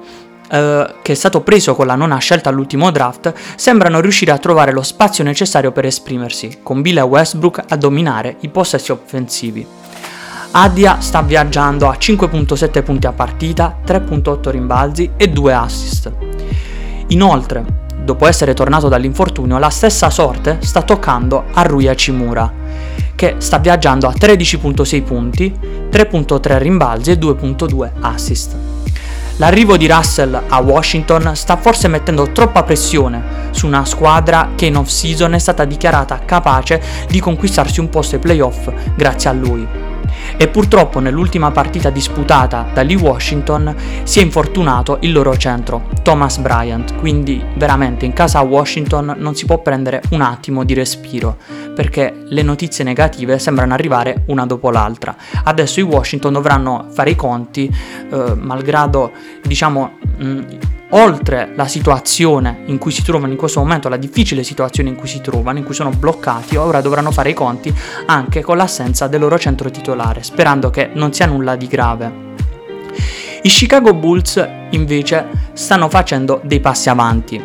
eh, 0.51 0.96
che 1.01 1.13
è 1.13 1.15
stato 1.15 1.41
preso 1.41 1.75
con 1.75 1.88
la 1.88 1.96
nona 1.96 2.17
scelta 2.17 2.50
all'ultimo 2.50 2.91
draft, 2.91 3.34
sembrano 3.55 4.01
riuscire 4.01 4.31
a 4.31 4.38
trovare 4.38 4.74
lo 4.74 4.81
spazio 4.81 5.24
necessario 5.24 5.72
per 5.72 5.86
esprimersi, 5.86 6.60
con 6.62 6.81
Bill 6.81 6.98
e 6.98 7.01
Westbrook 7.01 7.63
a 7.70 7.75
dominare 7.77 8.36
i 8.41 8.50
possessi 8.50 8.91
offensivi. 8.91 9.65
Adia 10.53 11.00
sta 11.00 11.22
viaggiando 11.22 11.88
a 11.88 11.96
5.7 11.98 12.84
punti 12.84 13.08
a 13.08 13.13
partita, 13.13 13.77
3.8 13.86 14.50
rimbalzi 14.50 15.12
e 15.15 15.29
2 15.29 15.53
assist. 15.53 16.12
Inoltre, 17.08 17.63
dopo 18.03 18.27
essere 18.27 18.53
tornato 18.53 18.89
dall'infortunio, 18.89 19.58
la 19.58 19.70
stessa 19.70 20.10
sorte 20.10 20.58
sta 20.60 20.81
toccando 20.81 21.46
a 21.53 21.62
Rui 21.62 21.88
Hachimura, 21.88 22.51
che 23.15 23.36
sta 23.38 23.58
viaggiando 23.60 24.08
a 24.08 24.13
13.6 24.13 25.03
punti, 25.03 25.58
3.3 25.89 26.58
rimbalzi 26.58 27.12
e 27.12 27.17
2.2 27.17 27.89
assist. 28.01 28.71
L'arrivo 29.41 29.75
di 29.75 29.88
Russell 29.88 30.39
a 30.50 30.60
Washington 30.60 31.36
sta 31.36 31.57
forse 31.57 31.88
mettendo 31.88 32.31
troppa 32.31 32.62
pressione 32.62 33.50
su 33.50 33.65
una 33.65 33.86
squadra 33.86 34.51
che 34.53 34.67
in 34.67 34.77
off-season 34.77 35.33
è 35.33 35.39
stata 35.39 35.65
dichiarata 35.65 36.19
capace 36.24 36.79
di 37.07 37.19
conquistarsi 37.19 37.79
un 37.79 37.89
posto 37.89 38.13
ai 38.13 38.21
playoff 38.21 38.71
grazie 38.95 39.31
a 39.31 39.33
lui. 39.33 39.90
E 40.38 40.48
purtroppo 40.48 41.00
nell'ultima 41.00 41.51
partita 41.51 41.90
disputata 41.90 42.68
da 42.74 42.82
Lee 42.82 42.96
Washington 42.96 43.75
si 44.04 44.20
è 44.20 44.24
infortunato 44.24 44.98
il 45.01 45.12
loro 45.12 45.36
centro, 45.38 45.90
Thomas 46.01 46.38
Bryant, 46.38 46.96
quindi 46.96 47.44
veramente 47.56 48.06
in 48.06 48.13
casa 48.13 48.40
a 48.40 48.44
Washington 48.44 49.16
non 49.18 49.36
si 49.36 49.46
può 49.46 49.60
prendere 49.60 50.01
un 50.12 50.22
attimo 50.22 50.63
di 50.63 50.74
respiro 50.74 51.38
perché 51.75 52.24
le 52.28 52.42
notizie 52.42 52.84
negative 52.84 53.40
sembrano 53.40 53.74
arrivare 53.74 54.24
una 54.28 54.46
dopo 54.46 54.70
l'altra. 54.70 55.16
Adesso 55.44 55.80
i 55.80 55.84
Washington 55.84 56.34
dovranno 56.34 56.88
fare 56.92 57.12
i 57.12 57.16
conti, 57.16 57.74
eh, 58.12 58.36
malgrado 58.36 59.12
diciamo 59.42 59.98
mh, 60.18 60.40
oltre 60.91 61.51
la 61.55 61.67
situazione 61.67 62.63
in 62.65 62.77
cui 62.77 62.91
si 62.91 63.03
trovano 63.03 63.31
in 63.31 63.38
questo 63.38 63.60
momento, 63.60 63.89
la 63.89 63.98
difficile 63.98 64.43
situazione 64.43 64.89
in 64.89 64.95
cui 64.95 65.07
si 65.07 65.21
trovano, 65.21 65.60
in 65.60 65.63
cui 65.63 65.74
sono 65.74 65.89
bloccati, 65.89 66.55
ora 66.55 66.81
dovranno 66.81 67.12
fare 67.12 67.29
i 67.29 67.33
conti 67.33 67.74
anche 68.05 68.41
con 68.41 68.57
l'assenza 68.57 69.07
del 69.07 69.19
loro 69.19 69.38
centro 69.38 69.69
titolare, 69.69 70.24
sperando 70.24 70.69
che 70.69 70.89
non 70.93 71.13
sia 71.13 71.25
nulla 71.25 71.55
di 71.55 71.67
grave. 71.67 72.29
I 73.43 73.50
Chicago 73.50 73.93
Bulls 73.93 74.48
invece 74.71 75.27
stanno 75.53 75.89
facendo 75.89 76.41
dei 76.43 76.60
passi 76.60 76.89
avanti. 76.89 77.41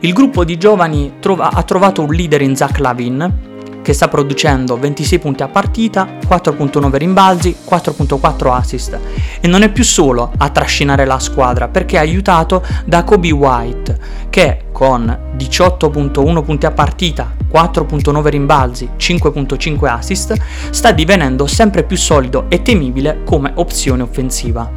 Il 0.00 0.12
gruppo 0.12 0.44
di 0.44 0.58
giovani 0.58 1.14
trova, 1.20 1.50
ha 1.50 1.62
trovato 1.62 2.02
un 2.02 2.12
leader 2.12 2.42
in 2.42 2.54
Zach 2.54 2.78
Lavin, 2.78 3.47
che 3.88 3.94
sta 3.94 4.08
producendo 4.08 4.76
26 4.76 5.18
punti 5.18 5.42
a 5.42 5.48
partita, 5.48 6.18
4.9 6.28 6.94
rimbalzi, 6.96 7.56
4.4 7.66 8.52
assist 8.52 8.98
e 9.40 9.48
non 9.48 9.62
è 9.62 9.70
più 9.70 9.82
solo 9.82 10.30
a 10.36 10.50
trascinare 10.50 11.06
la 11.06 11.18
squadra 11.18 11.68
perché 11.68 11.96
è 11.96 12.00
aiutato 12.00 12.62
da 12.84 13.02
Kobe 13.02 13.30
White 13.30 13.98
che 14.28 14.64
con 14.72 15.32
18.1 15.38 16.44
punti 16.44 16.66
a 16.66 16.70
partita, 16.70 17.34
4.9 17.50 18.26
rimbalzi, 18.26 18.90
5.5 18.94 19.86
assist 19.86 20.34
sta 20.68 20.92
divenendo 20.92 21.46
sempre 21.46 21.82
più 21.82 21.96
solido 21.96 22.44
e 22.50 22.60
temibile 22.60 23.22
come 23.24 23.52
opzione 23.54 24.02
offensiva. 24.02 24.70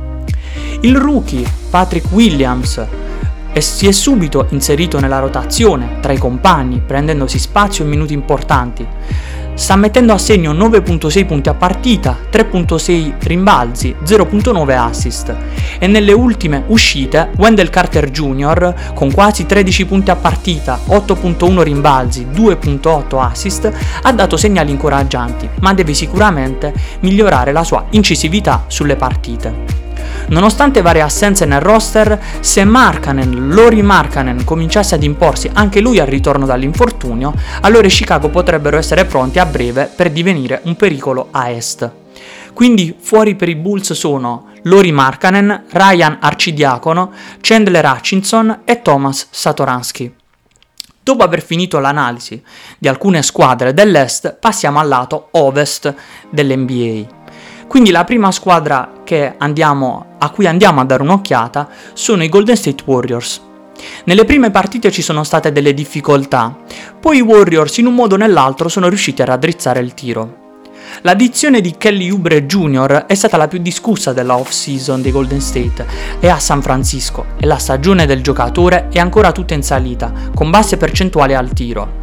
Il 0.79 0.95
rookie 0.95 1.45
Patrick 1.69 2.09
Williams 2.13 2.81
e 3.53 3.61
si 3.61 3.87
è 3.87 3.91
subito 3.91 4.47
inserito 4.49 4.99
nella 4.99 5.19
rotazione 5.19 5.97
tra 6.01 6.13
i 6.13 6.17
compagni, 6.17 6.81
prendendosi 6.85 7.39
spazio 7.39 7.83
in 7.83 7.89
minuti 7.89 8.13
importanti. 8.13 8.85
Sta 9.53 9.75
mettendo 9.75 10.13
a 10.13 10.17
segno 10.17 10.53
9.6 10.53 11.25
punti 11.25 11.49
a 11.49 11.53
partita, 11.53 12.17
3.6 12.31 13.13
rimbalzi, 13.19 13.95
0.9 14.03 14.77
assist 14.77 15.35
e 15.77 15.87
nelle 15.87 16.13
ultime 16.13 16.63
uscite 16.67 17.31
Wendell 17.37 17.69
Carter 17.69 18.09
Jr. 18.09 18.93
con 18.95 19.11
quasi 19.11 19.45
13 19.45 19.85
punti 19.85 20.09
a 20.09 20.15
partita, 20.15 20.79
8.1 20.87 21.61
rimbalzi, 21.61 22.27
2.8 22.33 23.19
assist 23.19 23.71
ha 24.01 24.11
dato 24.13 24.37
segnali 24.37 24.71
incoraggianti, 24.71 25.49
ma 25.59 25.73
deve 25.73 25.93
sicuramente 25.93 26.73
migliorare 27.01 27.51
la 27.51 27.63
sua 27.63 27.85
incisività 27.91 28.63
sulle 28.67 28.95
partite. 28.95 29.80
Nonostante 30.31 30.81
varie 30.81 31.01
assenze 31.01 31.43
nel 31.43 31.59
roster, 31.59 32.17
se 32.39 32.63
Markanen, 32.63 33.49
Lori 33.49 33.81
Markanen, 33.81 34.45
cominciasse 34.45 34.95
ad 34.95 35.03
imporsi 35.03 35.49
anche 35.51 35.81
lui 35.81 35.99
al 35.99 36.07
ritorno 36.07 36.45
dall'infortunio, 36.45 37.33
allora 37.59 37.85
i 37.85 37.89
Chicago 37.89 38.29
potrebbero 38.29 38.77
essere 38.77 39.03
pronti 39.03 39.39
a 39.39 39.45
breve 39.45 39.91
per 39.93 40.09
divenire 40.09 40.61
un 40.63 40.77
pericolo 40.77 41.27
a 41.31 41.49
est. 41.49 41.91
Quindi 42.53 42.95
fuori 42.97 43.35
per 43.35 43.49
i 43.49 43.55
Bulls 43.55 43.91
sono 43.91 44.47
Lori 44.63 44.93
Markanen, 44.93 45.65
Ryan 45.69 46.19
Arcidiacono, 46.21 47.11
Chandler 47.41 47.85
Hutchinson 47.85 48.61
e 48.63 48.81
Thomas 48.81 49.27
Satoransky. 49.29 50.15
Dopo 51.03 51.23
aver 51.23 51.43
finito 51.43 51.79
l'analisi 51.79 52.41
di 52.77 52.87
alcune 52.87 53.21
squadre 53.21 53.73
dell'Est, 53.73 54.37
passiamo 54.39 54.79
al 54.79 54.87
lato 54.87 55.27
ovest 55.31 55.93
dell'NBA. 56.29 57.19
Quindi 57.71 57.91
la 57.91 58.03
prima 58.03 58.33
squadra 58.33 58.91
andiamo, 59.37 60.15
a 60.17 60.29
cui 60.31 60.45
andiamo 60.45 60.81
a 60.81 60.83
dare 60.83 61.03
un'occhiata 61.03 61.69
sono 61.93 62.21
i 62.21 62.27
Golden 62.27 62.57
State 62.57 62.83
Warriors. 62.85 63.41
Nelle 64.03 64.25
prime 64.25 64.51
partite 64.51 64.91
ci 64.91 65.01
sono 65.01 65.23
state 65.23 65.53
delle 65.53 65.73
difficoltà, 65.73 66.53
poi 66.99 67.19
i 67.19 67.21
Warriors 67.21 67.77
in 67.77 67.85
un 67.85 67.95
modo 67.95 68.15
o 68.15 68.17
nell'altro 68.17 68.67
sono 68.67 68.89
riusciti 68.89 69.21
a 69.21 69.25
raddrizzare 69.25 69.79
il 69.79 69.93
tiro. 69.93 70.59
L'addizione 71.03 71.61
di 71.61 71.75
Kelly 71.77 72.09
Oubre 72.09 72.45
Jr. 72.45 73.05
è 73.05 73.15
stata 73.15 73.37
la 73.37 73.47
più 73.47 73.59
discussa 73.59 74.11
della 74.11 74.35
off-season 74.35 75.01
dei 75.01 75.13
Golden 75.13 75.39
State 75.39 75.85
e 76.19 76.27
a 76.27 76.39
San 76.39 76.61
Francisco 76.61 77.27
e 77.39 77.45
la 77.45 77.57
stagione 77.57 78.05
del 78.05 78.21
giocatore 78.21 78.89
è 78.91 78.99
ancora 78.99 79.31
tutta 79.31 79.53
in 79.53 79.63
salita, 79.63 80.11
con 80.35 80.49
basse 80.49 80.75
percentuali 80.75 81.35
al 81.35 81.53
tiro. 81.53 81.99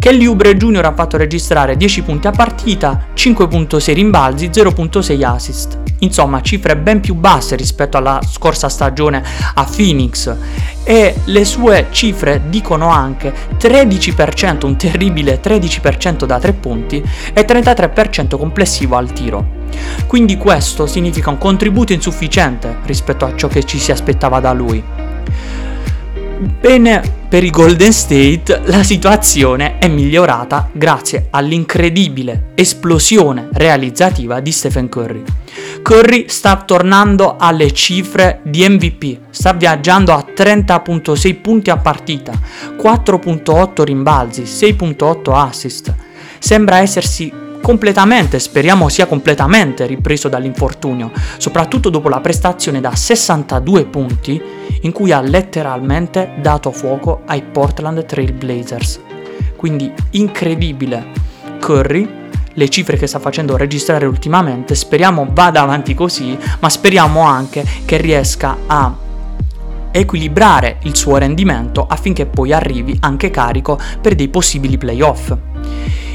Kelly 0.00 0.24
Oubre 0.24 0.56
Jr. 0.56 0.86
ha 0.86 0.94
fatto 0.94 1.18
registrare 1.18 1.76
10 1.76 2.02
punti 2.02 2.26
a 2.26 2.30
partita, 2.30 3.08
5.6 3.14 3.92
rimbalzi, 3.92 4.48
0.6 4.48 5.22
assist. 5.22 5.78
Insomma, 5.98 6.40
cifre 6.40 6.74
ben 6.78 7.00
più 7.00 7.14
basse 7.14 7.54
rispetto 7.54 7.98
alla 7.98 8.18
scorsa 8.26 8.70
stagione 8.70 9.22
a 9.54 9.62
Phoenix 9.64 10.34
e 10.84 11.14
le 11.24 11.44
sue 11.44 11.88
cifre 11.90 12.44
dicono 12.48 12.88
anche 12.88 13.30
13%, 13.58 14.64
un 14.64 14.76
terribile 14.78 15.38
13% 15.38 16.24
da 16.24 16.38
3 16.38 16.54
punti 16.54 17.04
e 17.34 17.44
33% 17.44 18.38
complessivo 18.38 18.96
al 18.96 19.12
tiro. 19.12 19.58
Quindi 20.06 20.38
questo 20.38 20.86
significa 20.86 21.28
un 21.28 21.36
contributo 21.36 21.92
insufficiente 21.92 22.78
rispetto 22.86 23.26
a 23.26 23.36
ciò 23.36 23.48
che 23.48 23.64
ci 23.64 23.78
si 23.78 23.92
aspettava 23.92 24.40
da 24.40 24.52
lui. 24.54 24.99
Bene, 26.40 27.02
per 27.28 27.44
i 27.44 27.50
Golden 27.50 27.92
State 27.92 28.62
la 28.64 28.82
situazione 28.82 29.76
è 29.76 29.88
migliorata 29.88 30.70
grazie 30.72 31.26
all'incredibile 31.28 32.52
esplosione 32.54 33.50
realizzativa 33.52 34.40
di 34.40 34.50
Stephen 34.50 34.88
Curry. 34.88 35.22
Curry 35.82 36.30
sta 36.30 36.56
tornando 36.56 37.36
alle 37.38 37.72
cifre 37.72 38.40
di 38.42 38.66
MVP, 38.66 39.18
sta 39.28 39.52
viaggiando 39.52 40.14
a 40.14 40.24
30.6 40.34 41.40
punti 41.42 41.68
a 41.68 41.76
partita, 41.76 42.32
4.8 42.32 43.82
rimbalzi, 43.82 44.44
6.8 44.44 45.34
assist. 45.34 45.94
Sembra 46.38 46.78
essersi 46.78 47.30
completamente, 47.60 48.38
speriamo 48.38 48.88
sia 48.88 49.06
completamente 49.06 49.86
ripreso 49.86 50.28
dall'infortunio, 50.28 51.12
soprattutto 51.38 51.90
dopo 51.90 52.08
la 52.08 52.20
prestazione 52.20 52.80
da 52.80 52.94
62 52.94 53.86
punti 53.86 54.40
in 54.82 54.92
cui 54.92 55.12
ha 55.12 55.20
letteralmente 55.20 56.32
dato 56.40 56.70
fuoco 56.70 57.22
ai 57.26 57.42
Portland 57.42 58.04
Trail 58.06 58.32
Blazers. 58.32 59.00
Quindi 59.56 59.92
incredibile 60.10 61.06
Curry, 61.60 62.08
le 62.54 62.68
cifre 62.68 62.96
che 62.96 63.06
sta 63.06 63.18
facendo 63.18 63.56
registrare 63.56 64.06
ultimamente, 64.06 64.74
speriamo 64.74 65.28
vada 65.30 65.60
avanti 65.60 65.94
così, 65.94 66.36
ma 66.58 66.68
speriamo 66.68 67.20
anche 67.20 67.64
che 67.84 67.98
riesca 67.98 68.56
a 68.66 69.08
equilibrare 69.92 70.78
il 70.82 70.96
suo 70.96 71.16
rendimento 71.16 71.86
affinché 71.86 72.26
poi 72.26 72.52
arrivi 72.52 72.96
anche 73.00 73.30
carico 73.30 73.78
per 74.00 74.14
dei 74.14 74.28
possibili 74.28 74.78
playoff. 74.78 75.36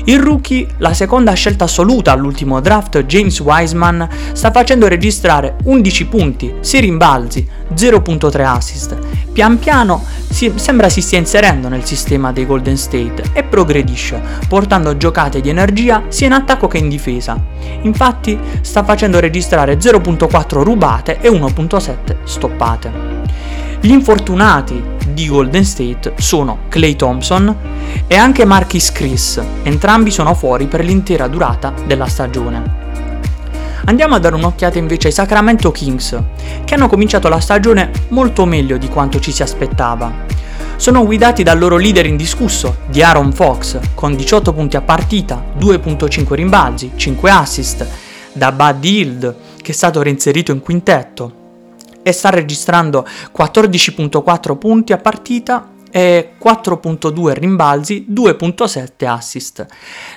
Il 0.07 0.19
rookie, 0.19 0.67
la 0.77 0.93
seconda 0.93 1.33
scelta 1.33 1.63
assoluta 1.63 2.11
all'ultimo 2.11 2.61
draft, 2.61 3.05
James 3.05 3.39
Wiseman, 3.39 4.07
sta 4.33 4.51
facendo 4.51 4.87
registrare 4.87 5.55
11 5.63 6.05
punti, 6.05 6.53
6 6.59 6.79
rimbalzi, 6.79 7.47
0.3 7.73 8.45
assist. 8.45 8.95
Pian 9.33 9.57
piano 9.57 10.05
si, 10.29 10.51
sembra 10.57 10.89
si 10.89 11.01
stia 11.01 11.17
inserendo 11.17 11.69
nel 11.69 11.85
sistema 11.85 12.31
dei 12.31 12.45
Golden 12.45 12.77
State 12.77 13.31
e 13.33 13.43
progredisce, 13.43 14.21
portando 14.47 14.95
giocate 14.95 15.41
di 15.41 15.49
energia 15.49 16.03
sia 16.09 16.27
in 16.27 16.33
attacco 16.33 16.67
che 16.67 16.77
in 16.77 16.87
difesa. 16.87 17.43
Infatti 17.81 18.37
sta 18.61 18.83
facendo 18.83 19.19
registrare 19.19 19.79
0.4 19.79 20.61
rubate 20.61 21.17
e 21.19 21.31
1.7 21.31 22.17
stoppate. 22.25 23.23
Gli 23.85 23.91
infortunati 23.91 24.83
di 25.09 25.27
Golden 25.27 25.63
State 25.63 26.15
sono 26.17 26.61
Clay 26.69 26.95
Thompson 26.95 27.55
e 28.07 28.15
anche 28.15 28.43
Marquis 28.43 28.91
Chris, 28.91 29.39
entrambi 29.61 30.09
sono 30.09 30.33
fuori 30.33 30.65
per 30.65 30.83
l'intera 30.83 31.27
durata 31.27 31.71
della 31.85 32.07
stagione. 32.07 32.63
Andiamo 33.85 34.15
a 34.15 34.17
dare 34.17 34.33
un'occhiata 34.33 34.79
invece 34.79 35.09
ai 35.09 35.13
Sacramento 35.13 35.69
Kings, 35.69 36.19
che 36.63 36.73
hanno 36.73 36.87
cominciato 36.87 37.29
la 37.29 37.39
stagione 37.39 37.91
molto 38.07 38.45
meglio 38.45 38.77
di 38.77 38.89
quanto 38.89 39.19
ci 39.19 39.31
si 39.31 39.43
aspettava. 39.43 40.11
Sono 40.77 41.05
guidati 41.05 41.43
dal 41.43 41.59
loro 41.59 41.77
leader 41.77 42.07
indiscusso, 42.07 42.77
di 42.87 43.03
Aaron 43.03 43.33
Fox, 43.33 43.77
con 43.93 44.15
18 44.15 44.51
punti 44.51 44.77
a 44.77 44.81
partita, 44.81 45.43
2.5 45.59 46.33
rimbalzi, 46.33 46.93
5 46.95 47.29
assist, 47.29 47.87
da 48.33 48.51
Buddy 48.51 48.97
Hield, 48.97 49.35
che 49.61 49.71
è 49.71 49.75
stato 49.75 50.01
reinserito 50.01 50.51
in 50.51 50.61
quintetto, 50.61 51.43
e 52.07 52.11
sta 52.11 52.29
registrando 52.29 53.03
14.4 53.35 54.57
punti 54.59 54.93
a 54.93 54.97
partita 54.99 55.69
e 55.89 56.33
4.2 56.39 57.33
rimbalzi, 57.33 58.05
2.7 58.07 59.07
assist. 59.07 59.65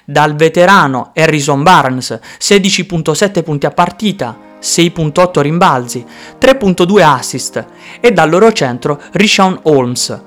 Dal 0.05 0.35
veterano 0.35 1.13
Harrison 1.15 1.63
Barnes 1.63 2.21
16.7 2.39 3.43
punti 3.43 3.65
a 3.65 3.71
partita, 3.71 4.37
6.8 4.61 5.41
rimbalzi, 5.41 6.05
3.2 6.39 7.03
assist 7.03 7.65
e 8.01 8.13
dal 8.13 8.29
loro 8.29 8.53
centro 8.53 9.01
Rishon 9.13 9.61
Holmes 9.63 10.21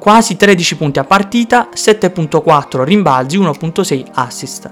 quasi 0.00 0.34
13 0.36 0.76
punti 0.76 0.98
a 0.98 1.04
partita, 1.04 1.68
7.4 1.74 2.82
rimbalzi, 2.82 3.38
1.6 3.38 4.06
assist. 4.14 4.68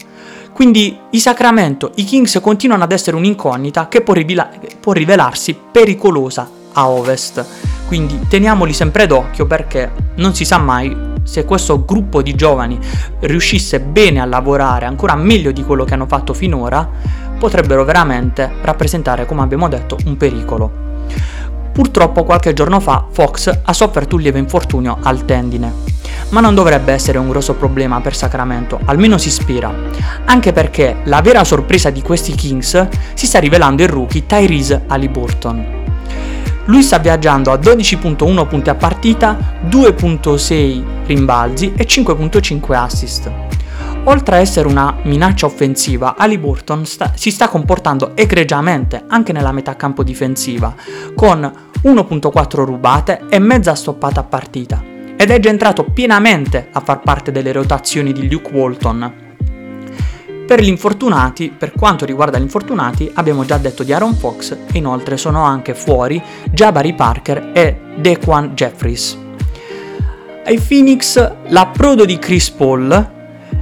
Quindi 0.52 0.98
i 1.10 1.20
Sacramento, 1.20 1.92
i 1.96 2.04
Kings 2.04 2.40
continuano 2.42 2.82
ad 2.82 2.90
essere 2.90 3.14
un'incognita 3.16 3.86
che 3.88 4.00
può, 4.00 4.14
rivela- 4.14 4.50
può 4.80 4.92
rivelarsi 4.92 5.56
pericolosa 5.70 6.50
a 6.72 6.88
ovest. 6.88 7.44
Quindi 7.86 8.26
teniamoli 8.26 8.72
sempre 8.72 9.06
d'occhio 9.06 9.46
perché 9.46 9.92
non 10.16 10.34
si 10.34 10.44
sa 10.44 10.58
mai 10.58 10.96
se 11.22 11.44
questo 11.44 11.84
gruppo 11.84 12.22
di 12.22 12.34
giovani 12.34 12.78
riuscisse 13.20 13.80
bene 13.80 14.20
a 14.20 14.24
lavorare 14.24 14.86
ancora 14.86 15.14
meglio 15.14 15.52
di 15.52 15.62
quello 15.62 15.84
che 15.84 15.92
hanno 15.92 16.06
fatto 16.06 16.32
finora, 16.32 16.88
potrebbero 17.38 17.84
veramente 17.84 18.50
rappresentare, 18.62 19.26
come 19.26 19.42
abbiamo 19.42 19.68
detto, 19.68 19.96
un 20.06 20.16
pericolo. 20.16 20.86
Purtroppo 21.78 22.24
qualche 22.24 22.54
giorno 22.54 22.80
fa 22.80 23.06
Fox 23.08 23.56
ha 23.62 23.72
sofferto 23.72 24.16
un 24.16 24.22
lieve 24.22 24.40
infortunio 24.40 24.98
al 25.00 25.24
tendine 25.24 25.72
ma 26.30 26.40
non 26.40 26.56
dovrebbe 26.56 26.92
essere 26.92 27.18
un 27.18 27.28
grosso 27.28 27.54
problema 27.54 28.00
per 28.00 28.16
Sacramento, 28.16 28.80
almeno 28.86 29.16
si 29.16 29.30
spera, 29.30 29.72
anche 30.24 30.52
perché 30.52 30.96
la 31.04 31.20
vera 31.20 31.44
sorpresa 31.44 31.90
di 31.90 32.02
questi 32.02 32.34
Kings 32.34 32.88
si 33.14 33.26
sta 33.26 33.38
rivelando 33.38 33.84
il 33.84 33.88
rookie 33.88 34.26
Tyrese 34.26 34.86
Halliburton. 34.88 35.76
Lui 36.64 36.82
sta 36.82 36.98
viaggiando 36.98 37.52
a 37.52 37.54
12.1 37.54 38.48
punti 38.48 38.70
a 38.70 38.74
partita, 38.74 39.38
2.6 39.64 40.82
rimbalzi 41.06 41.74
e 41.76 41.86
5.5 41.86 42.74
assist. 42.74 43.30
Oltre 44.04 44.36
a 44.36 44.38
essere 44.38 44.68
una 44.68 44.96
minaccia 45.02 45.44
offensiva, 45.44 46.14
Halliburton 46.16 46.86
sta, 46.86 47.12
si 47.14 47.30
sta 47.30 47.48
comportando 47.48 48.12
egregiamente 48.14 49.04
anche 49.06 49.32
nella 49.32 49.52
metà 49.52 49.76
campo 49.76 50.02
difensiva, 50.02 50.74
con 51.14 51.67
1.4 51.82 52.64
rubate 52.64 53.26
e 53.28 53.38
mezza 53.38 53.74
stoppata 53.74 54.20
a 54.20 54.24
partita, 54.24 54.82
ed 55.16 55.30
è 55.30 55.38
già 55.38 55.48
entrato 55.48 55.84
pienamente 55.84 56.68
a 56.72 56.80
far 56.80 57.00
parte 57.00 57.30
delle 57.30 57.52
rotazioni 57.52 58.12
di 58.12 58.28
Luke 58.28 58.50
Walton. 58.52 59.26
Per 60.46 60.60
gli 60.62 60.68
infortunati, 60.68 61.50
per 61.50 61.72
quanto 61.72 62.06
riguarda 62.06 62.38
gli 62.38 62.42
infortunati, 62.42 63.10
abbiamo 63.14 63.44
già 63.44 63.58
detto 63.58 63.82
di 63.82 63.92
Aaron 63.92 64.14
Fox 64.14 64.52
e 64.52 64.78
inoltre 64.78 65.16
sono 65.16 65.42
anche 65.44 65.74
fuori 65.74 66.22
Jabari 66.50 66.94
Parker 66.94 67.50
e 67.52 67.78
Dequan 67.96 68.54
Jeffries. 68.54 69.18
Ai 70.44 70.58
Phoenix 70.58 71.32
l'approdo 71.48 72.06
di 72.06 72.18
Chris 72.18 72.50
Paul 72.50 73.16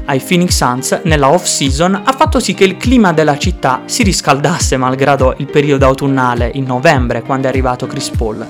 ai 0.07 0.21
Phoenix 0.21 0.57
Suns 0.57 1.01
nella 1.05 1.31
off-season 1.31 2.03
ha 2.05 2.13
fatto 2.13 2.41
sì 2.41 2.55
che 2.55 2.65
il 2.65 2.77
clima 2.77 3.13
della 3.13 3.39
città 3.39 3.83
si 3.85 4.03
riscaldasse 4.03 4.77
malgrado 4.77 5.35
il 5.39 5.47
periodo 5.47 5.87
autunnale 5.87 6.51
in 6.55 6.65
novembre 6.65 7.23
quando 7.23 7.47
è 7.47 7.51
arrivato 7.51 7.87
Chris 7.87 8.11
Paul 8.11 8.47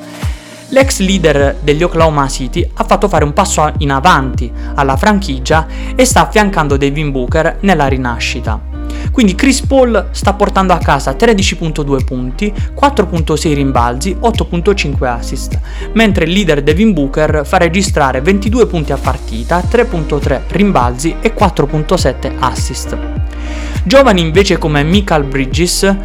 l'ex 0.69 0.99
leader 0.99 1.57
degli 1.61 1.83
Oklahoma 1.83 2.29
City 2.29 2.69
ha 2.75 2.85
fatto 2.85 3.09
fare 3.09 3.25
un 3.25 3.33
passo 3.33 3.73
in 3.79 3.91
avanti 3.91 4.51
alla 4.75 4.97
franchigia 4.97 5.67
e 5.95 6.05
sta 6.05 6.23
affiancando 6.23 6.77
Devin 6.77 7.11
Booker 7.11 7.59
nella 7.61 7.87
rinascita. 7.87 8.76
Quindi 9.13 9.35
Chris 9.35 9.61
Paul 9.63 10.09
sta 10.11 10.35
portando 10.35 10.73
a 10.73 10.79
casa 10.79 11.13
13.2 11.13 12.05
punti, 12.05 12.53
4.6 12.53 13.55
rimbalzi, 13.55 14.17
8.5 14.21 15.07
assist, 15.07 15.59
mentre 15.95 16.25
il 16.25 16.33
leader 16.33 16.63
Devin 16.63 16.93
Booker 16.93 17.43
fa 17.45 17.57
registrare 17.57 18.21
22 18.21 18.67
punti 18.67 18.93
a 18.93 18.99
partita, 18.99 19.61
3.3 19.61 20.41
rimbalzi 20.49 21.17
e 21.21 21.35
4.7 21.35 22.33
assist. 22.39 22.99
Giovani 23.85 24.21
invece 24.21 24.59
come 24.59 24.83
Michael 24.83 25.25
Bridges 25.25 25.97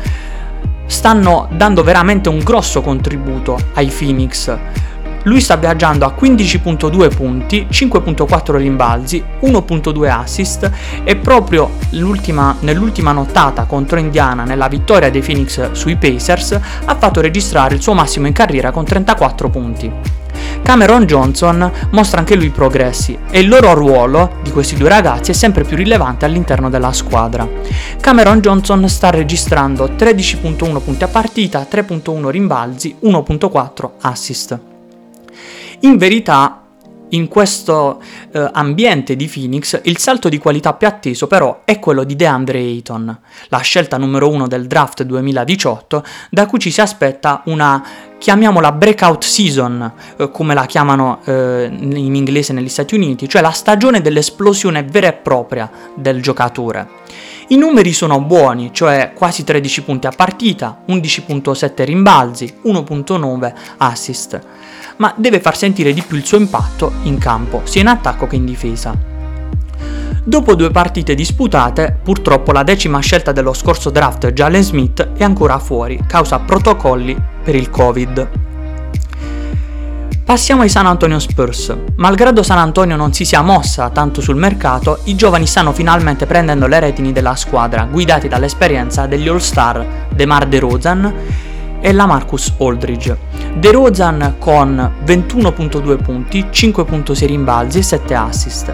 stanno 0.85 1.47
dando 1.51 1.83
veramente 1.83 2.29
un 2.29 2.39
grosso 2.39 2.81
contributo 2.81 3.57
ai 3.73 3.87
Phoenix. 3.87 4.55
Lui 5.23 5.39
sta 5.39 5.55
viaggiando 5.55 6.05
a 6.05 6.15
15.2 6.19 7.15
punti, 7.15 7.67
5.4 7.69 8.55
rimbalzi, 8.57 9.23
1.2 9.41 10.09
assist 10.09 10.71
e 11.03 11.15
proprio 11.15 11.71
nell'ultima 11.91 13.11
nottata 13.11 13.65
contro 13.65 13.99
Indiana 13.99 14.43
nella 14.43 14.67
vittoria 14.67 15.11
dei 15.11 15.21
Phoenix 15.21 15.71
sui 15.71 15.95
Pacers 15.95 16.59
ha 16.85 16.95
fatto 16.95 17.21
registrare 17.21 17.75
il 17.75 17.81
suo 17.81 17.93
massimo 17.93 18.27
in 18.27 18.33
carriera 18.33 18.71
con 18.71 18.85
34 18.85 19.49
punti. 19.49 19.91
Cameron 20.63 21.05
Johnson 21.05 21.71
mostra 21.91 22.19
anche 22.19 22.35
lui 22.35 22.49
progressi 22.49 23.17
e 23.29 23.39
il 23.39 23.47
loro 23.49 23.73
ruolo 23.73 24.37
di 24.41 24.51
questi 24.51 24.75
due 24.75 24.89
ragazzi 24.89 25.31
è 25.31 25.33
sempre 25.33 25.63
più 25.63 25.75
rilevante 25.75 26.25
all'interno 26.25 26.69
della 26.69 26.93
squadra. 26.93 27.47
Cameron 27.99 28.39
Johnson 28.39 28.87
sta 28.87 29.09
registrando 29.09 29.89
13.1 29.97 30.81
punti 30.81 31.03
a 31.03 31.07
partita, 31.07 31.65
3.1 31.69 32.29
rimbalzi, 32.29 32.95
1.4 33.03 33.89
assist. 34.01 34.59
In 35.81 35.97
verità 35.97 36.61
in 37.11 37.27
questo 37.27 38.01
eh, 38.31 38.49
ambiente 38.53 39.15
di 39.15 39.27
Phoenix 39.27 39.79
il 39.83 39.97
salto 39.97 40.29
di 40.29 40.37
qualità 40.37 40.73
più 40.73 40.87
atteso 40.87 41.27
però 41.27 41.61
è 41.65 41.79
quello 41.79 42.03
di 42.03 42.15
DeAndre 42.15 42.59
Ayton, 42.59 43.19
la 43.47 43.57
scelta 43.59 43.97
numero 43.97 44.29
uno 44.29 44.47
del 44.47 44.67
draft 44.67 45.03
2018, 45.03 46.03
da 46.29 46.45
cui 46.45 46.59
ci 46.59 46.71
si 46.71 46.81
aspetta 46.81 47.41
una, 47.45 47.83
chiamiamola 48.17 48.71
breakout 48.71 49.23
season, 49.23 49.91
eh, 50.17 50.31
come 50.31 50.53
la 50.53 50.65
chiamano 50.65 51.19
eh, 51.25 51.69
in 51.71 52.15
inglese 52.15 52.53
negli 52.53 52.69
Stati 52.69 52.95
Uniti, 52.95 53.27
cioè 53.27 53.41
la 53.41 53.51
stagione 53.51 54.01
dell'esplosione 54.01 54.83
vera 54.83 55.07
e 55.07 55.13
propria 55.13 55.69
del 55.95 56.21
giocatore. 56.21 56.99
I 57.47 57.57
numeri 57.57 57.91
sono 57.91 58.21
buoni, 58.21 58.69
cioè 58.71 59.11
quasi 59.13 59.43
13 59.43 59.83
punti 59.83 60.07
a 60.07 60.11
partita, 60.11 60.83
11.7 60.87 61.83
rimbalzi, 61.83 62.53
1.9 62.63 63.53
assist, 63.77 64.39
ma 65.01 65.11
deve 65.17 65.39
far 65.39 65.57
sentire 65.57 65.93
di 65.93 66.03
più 66.03 66.15
il 66.15 66.23
suo 66.23 66.37
impatto 66.37 66.91
in 67.03 67.17
campo, 67.17 67.61
sia 67.63 67.81
in 67.81 67.87
attacco 67.87 68.27
che 68.27 68.35
in 68.35 68.45
difesa. 68.45 68.95
Dopo 70.23 70.53
due 70.53 70.69
partite 70.69 71.15
disputate, 71.15 71.97
purtroppo 72.03 72.51
la 72.51 72.61
decima 72.61 72.99
scelta 72.99 73.31
dello 73.31 73.53
scorso 73.53 73.89
draft 73.89 74.31
Jalen 74.31 74.61
Smith 74.61 75.13
è 75.17 75.23
ancora 75.23 75.57
fuori, 75.57 75.99
causa 76.05 76.37
protocolli 76.37 77.19
per 77.43 77.55
il 77.55 77.71
Covid. 77.71 78.29
Passiamo 80.23 80.61
ai 80.61 80.69
San 80.69 80.85
Antonio 80.85 81.17
Spurs. 81.17 81.75
Malgrado 81.95 82.43
San 82.43 82.59
Antonio 82.59 82.95
non 82.95 83.11
si 83.11 83.25
sia 83.25 83.41
mossa 83.41 83.89
tanto 83.89 84.21
sul 84.21 84.35
mercato, 84.35 84.99
i 85.05 85.15
giovani 85.15 85.47
stanno 85.47 85.73
finalmente 85.73 86.27
prendendo 86.27 86.67
le 86.67 86.79
retini 86.79 87.11
della 87.11 87.35
squadra, 87.35 87.87
guidati 87.89 88.27
dall'esperienza 88.27 89.07
degli 89.07 89.27
All-Star 89.27 90.09
DeMar 90.13 90.45
DeRozan 90.45 91.13
e 91.81 91.91
la 91.91 92.05
Marcus 92.05 92.53
Aldridge. 92.59 93.17
DeRozan 93.55 94.35
con 94.39 94.93
21.2 95.03 96.01
punti, 96.01 96.45
5.6 96.51 97.25
rimbalzi 97.25 97.79
e 97.79 97.83
7 97.83 98.15
assist 98.15 98.73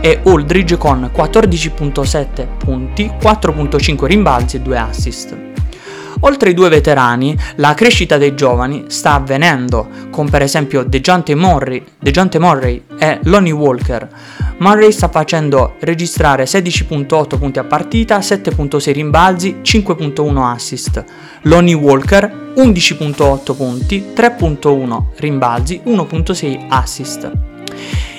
e 0.00 0.20
Aldridge 0.24 0.76
con 0.76 1.10
14.7 1.14 2.46
punti, 2.58 3.10
4.5 3.20 4.04
rimbalzi 4.04 4.56
e 4.56 4.60
2 4.60 4.78
assist. 4.78 5.36
Oltre 6.20 6.48
ai 6.48 6.54
due 6.54 6.70
veterani, 6.70 7.36
la 7.56 7.74
crescita 7.74 8.16
dei 8.16 8.34
giovani 8.34 8.84
sta 8.88 9.14
avvenendo, 9.14 9.88
con 10.10 10.30
per 10.30 10.42
esempio 10.42 10.82
DeJounte 10.82 11.34
Murray, 11.34 11.84
DeJounte 11.98 12.38
Murray 12.38 12.82
e 12.98 13.20
Lonnie 13.24 13.52
Walker. 13.52 14.08
Murray 14.58 14.90
sta 14.90 15.08
facendo 15.08 15.74
registrare 15.80 16.44
16.8 16.44 17.38
punti 17.38 17.58
a 17.58 17.64
partita, 17.64 18.18
7.6 18.18 18.92
rimbalzi, 18.92 19.58
5.1 19.62 20.36
assist. 20.38 21.04
Lonnie 21.42 21.74
Walker 21.74 22.54
11.8 22.56 23.54
punti, 23.54 24.12
3.1 24.16 25.02
rimbalzi, 25.16 25.82
1.6 25.84 26.64
assist. 26.68 27.30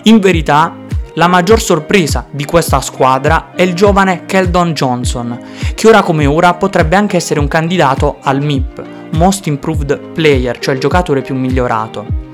In 0.04 0.20
verità, 0.20 0.76
la 1.16 1.28
maggior 1.28 1.60
sorpresa 1.60 2.28
di 2.30 2.46
questa 2.46 2.82
squadra 2.82 3.54
è 3.56 3.64
il 3.64 3.74
giovane 3.74 4.26
Keldon 4.28 4.74
Johnson, 4.74 5.40
che 5.74 5.88
ora 5.88 6.04
come 6.04 6.28
ora 6.28 6.54
potrebbe 6.54 6.96
anche 6.96 7.18
essere 7.18 7.40
un 7.40 7.48
candidato 7.48 8.18
al 8.22 8.44
MIP, 8.44 8.84
Most 9.14 9.48
Improved 9.48 10.12
Player, 10.14 10.60
cioè 10.60 10.76
il 10.76 10.80
giocatore 10.80 11.22
più 11.22 11.34
migliorato. 11.34 12.27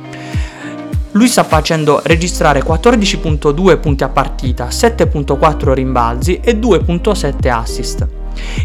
Lui 1.13 1.27
sta 1.27 1.43
facendo 1.43 2.01
registrare 2.03 2.63
14.2 2.63 3.79
punti 3.79 4.03
a 4.03 4.09
partita, 4.09 4.67
7.4 4.67 5.73
rimbalzi 5.73 6.39
e 6.43 6.57
2.7 6.57 7.49
assist. 7.49 8.07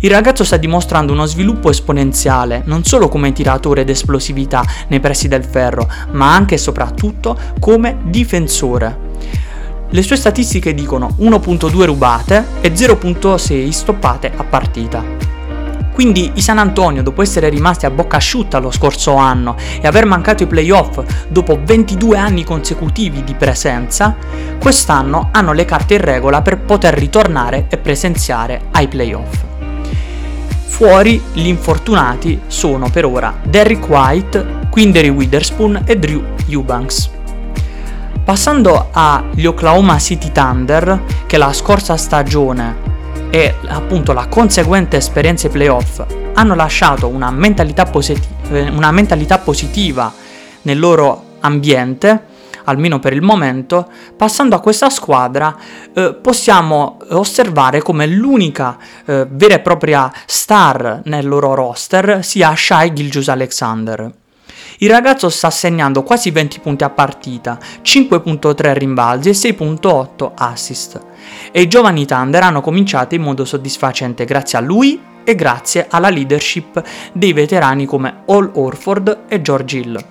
Il 0.01 0.11
ragazzo 0.11 0.45
sta 0.45 0.57
dimostrando 0.57 1.13
uno 1.13 1.27
sviluppo 1.27 1.69
esponenziale, 1.69 2.63
non 2.65 2.85
solo 2.85 3.09
come 3.09 3.33
tiratore 3.33 3.83
ed 3.83 3.91
esplosività 3.91 4.65
nei 4.89 4.99
pressi 4.99 5.29
del 5.29 5.45
ferro, 5.45 5.87
ma 6.13 6.35
anche 6.35 6.55
e 6.55 6.59
soprattutto 6.59 7.39
come 7.61 7.99
difensore. 8.05 9.07
Le 9.91 10.03
sue 10.03 10.17
statistiche 10.17 10.73
dicono 10.73 11.17
1.2 11.21 11.85
rubate 11.85 12.45
e 12.63 12.73
0.6 12.73 13.69
stoppate 13.69 14.33
a 14.35 14.45
partita. 14.45 15.38
Quindi 15.99 16.31
i 16.35 16.41
San 16.41 16.59
Antonio, 16.59 17.03
dopo 17.03 17.23
essere 17.23 17.49
rimasti 17.49 17.85
a 17.85 17.91
bocca 17.91 18.19
asciutta 18.19 18.61
lo 18.61 18.71
scorso 18.71 19.17
anno 19.17 19.57
e 19.81 19.85
aver 19.85 20.07
mancato 20.07 20.45
i 20.45 20.47
playoff 20.47 21.03
dopo 21.27 21.59
22 21.61 22.17
anni 22.17 22.45
consecutivi 22.45 23.25
di 23.25 23.35
presenza, 23.35 24.15
quest'anno 24.61 25.31
hanno 25.33 25.53
le 25.53 25.65
carte 25.65 25.95
in 25.95 26.01
regola 26.03 26.41
per 26.41 26.61
poter 26.61 26.95
ritornare 26.95 27.67
e 27.69 27.79
presenziare 27.79 28.67
ai 28.71 28.87
playoff. 28.87 29.43
Fuori 30.67 31.21
gli 31.33 31.49
infortunati 31.49 32.43
sono 32.47 32.89
per 32.91 33.05
ora 33.05 33.35
Derrick 33.43 33.89
White, 33.89 34.69
Quindery 34.71 35.09
Witherspoon 35.09 35.83
e 35.85 35.99
Drew 35.99 36.23
Eubanks. 36.47 37.11
Passando 38.23 38.91
agli 38.93 39.47
Oklahoma 39.47 39.99
City 39.99 40.31
Thunder, 40.31 41.03
che 41.27 41.39
la 41.39 41.53
scorsa 41.53 41.97
stagione 41.97 42.98
e 43.31 43.55
appunto 43.67 44.13
la 44.13 44.27
conseguente 44.27 44.97
esperienza 44.97 45.47
ai 45.47 45.53
playoff 45.53 46.05
hanno 46.35 46.55
lasciato 46.55 47.09
una 47.09 47.31
mentalità, 47.31 47.85
posit- 47.85 48.27
eh, 48.51 48.69
una 48.71 48.91
mentalità 48.91 49.39
positiva 49.39 50.13
nel 50.63 50.79
loro 50.79 51.25
ambiente, 51.41 52.37
almeno 52.65 52.99
per 52.99 53.13
il 53.13 53.23
momento, 53.23 53.89
passando 54.17 54.55
a 54.55 54.61
questa 54.61 54.91
squadra 54.91 55.57
eh, 55.93 56.15
possiamo 56.21 56.99
osservare 57.11 57.83
come 57.83 58.07
l'unica 58.07 58.77
eh, 59.05 59.27
vera 59.31 59.55
e 59.55 59.61
propria 59.61 60.11
star 60.27 61.03
nel 61.05 61.27
loro 61.27 61.55
roster 61.55 62.25
sia 62.25 62.55
Shai 62.55 62.93
Gilgius 62.93 63.29
Alexander. 63.29 64.13
Il 64.81 64.91
ragazzo 64.91 65.29
sta 65.29 65.51
segnando 65.51 66.05
quasi 66.05 66.31
20 66.31 66.61
punti 66.61 66.85
a 66.85 66.91
partita, 66.91 67.59
5.3 67.83 68.75
rimbalzi 68.75 69.31
e 69.31 69.33
6.8 69.33 70.31
assist. 70.37 71.01
E 71.51 71.61
i 71.61 71.69
giovani 71.69 72.07
Thunder 72.07 72.43
hanno 72.43 72.61
cominciato 72.61 73.15
in 73.15 73.23
modo 73.23 73.45
soddisfacente 73.45 74.25
grazie 74.25 74.59
a 74.59 74.61
lui 74.61 75.01
e 75.25 75.35
grazie 75.35 75.87
alla 75.91 76.09
leadership 76.09 76.83
dei 77.13 77.35
veterani 77.35 77.85
come 77.85 78.23
All 78.27 78.51
Orford 78.55 79.25
e 79.29 79.43
George 79.43 79.77
Hill. 79.77 80.05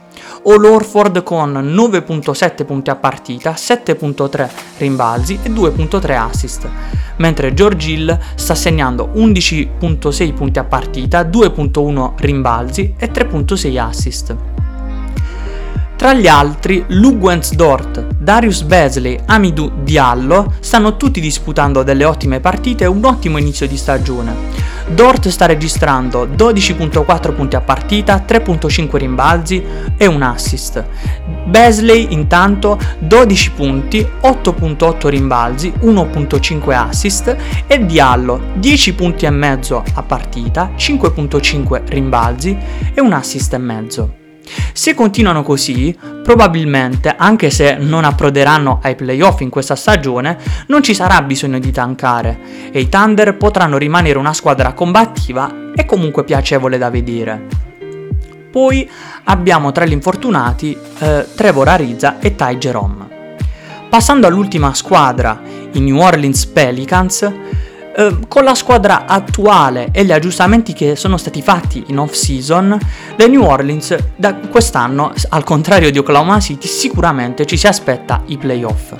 All 0.45 0.63
Orford 0.63 1.23
con 1.23 1.53
9.7 1.53 2.65
punti 2.65 2.89
a 2.91 2.95
partita, 2.95 3.53
7.3 3.53 4.49
rimbalzi 4.77 5.39
e 5.41 5.49
2.3 5.49 6.17
assist, 6.17 6.69
mentre 7.17 7.53
George 7.53 7.91
Hill 7.91 8.19
sta 8.35 8.53
segnando 8.53 9.11
11.6 9.15 10.33
punti 10.33 10.59
a 10.59 10.63
partita, 10.63 11.23
2.1 11.23 12.13
rimbalzi 12.17 12.93
e 12.97 13.11
3.6 13.11 13.79
assist. 13.79 14.35
Tra 15.97 16.13
gli 16.13 16.27
altri, 16.27 16.85
Lugwens 16.89 17.55
Dort, 17.55 18.05
Darius 18.19 18.61
Besley, 18.61 19.19
Amidou 19.25 19.81
Diallo 19.81 20.53
stanno 20.59 20.95
tutti 20.95 21.19
disputando 21.19 21.81
delle 21.81 22.05
ottime 22.05 22.39
partite 22.39 22.83
e 22.83 22.87
un 22.87 23.03
ottimo 23.03 23.39
inizio 23.39 23.67
di 23.67 23.77
stagione. 23.77 24.35
Dort 24.93 25.27
sta 25.29 25.47
registrando 25.47 26.27
12.4 26.27 27.33
punti 27.33 27.55
a 27.55 27.61
partita, 27.61 28.23
3.5 28.25 28.95
rimbalzi 28.95 29.63
e 29.97 30.05
un 30.05 30.21
assist. 30.21 30.85
Besley 31.45 32.09
intanto 32.11 32.77
12 32.99 33.51
punti, 33.53 34.07
8.8 34.21 35.07
rimbalzi, 35.07 35.73
1.5 35.81 36.73
assist 36.73 37.35
e 37.65 37.85
Diallo 37.87 38.39
10 38.53 38.93
punti 38.93 39.25
e 39.25 39.31
mezzo 39.31 39.83
a 39.95 40.03
partita, 40.03 40.73
5.5 40.77 41.81
rimbalzi 41.87 42.55
e 42.93 43.01
un 43.01 43.13
assist 43.13 43.51
e 43.55 43.57
mezzo. 43.57 44.25
Se 44.73 44.93
continuano 44.93 45.43
così, 45.43 45.97
probabilmente, 46.23 47.13
anche 47.17 47.49
se 47.49 47.75
non 47.75 48.03
approderanno 48.03 48.79
ai 48.81 48.95
playoff 48.95 49.41
in 49.41 49.49
questa 49.49 49.75
stagione, 49.75 50.37
non 50.67 50.83
ci 50.83 50.93
sarà 50.93 51.21
bisogno 51.21 51.59
di 51.59 51.71
tankare 51.71 52.39
e 52.71 52.79
i 52.79 52.89
Thunder 52.89 53.35
potranno 53.35 53.77
rimanere 53.77 54.17
una 54.17 54.33
squadra 54.33 54.73
combattiva 54.73 55.71
e 55.75 55.85
comunque 55.85 56.23
piacevole 56.23 56.77
da 56.77 56.89
vedere. 56.89 57.45
Poi 58.51 58.89
abbiamo 59.25 59.71
tra 59.71 59.85
gli 59.85 59.91
infortunati 59.91 60.75
eh, 60.99 61.27
Trevor 61.35 61.67
Arizza 61.67 62.19
e 62.19 62.35
Ty 62.35 62.57
Jerome. 62.57 63.35
Passando 63.89 64.27
all'ultima 64.27 64.73
squadra, 64.73 65.39
i 65.73 65.79
New 65.79 65.97
Orleans 65.99 66.45
Pelicans, 66.47 67.31
Ehm, 67.99 68.27
con 68.27 68.43
la 68.43 68.53
squadra 68.53 69.07
attuale 69.07 69.89
e 69.91 70.05
gli 70.05 70.11
aggiustamenti 70.11 70.73
che 70.73 70.95
sono 70.95 71.17
stati 71.17 71.41
fatti 71.41 71.83
in 71.87 71.97
off-season, 71.97 72.77
le 73.15 73.27
New 73.27 73.41
Orleans 73.43 73.95
da 74.15 74.35
quest'anno, 74.35 75.11
al 75.29 75.43
contrario 75.43 75.89
di 75.89 75.97
Oklahoma 75.97 76.39
City, 76.39 76.67
sicuramente 76.67 77.47
ci 77.47 77.57
si 77.57 77.65
aspetta 77.65 78.21
i 78.27 78.37
playoff. 78.37 78.93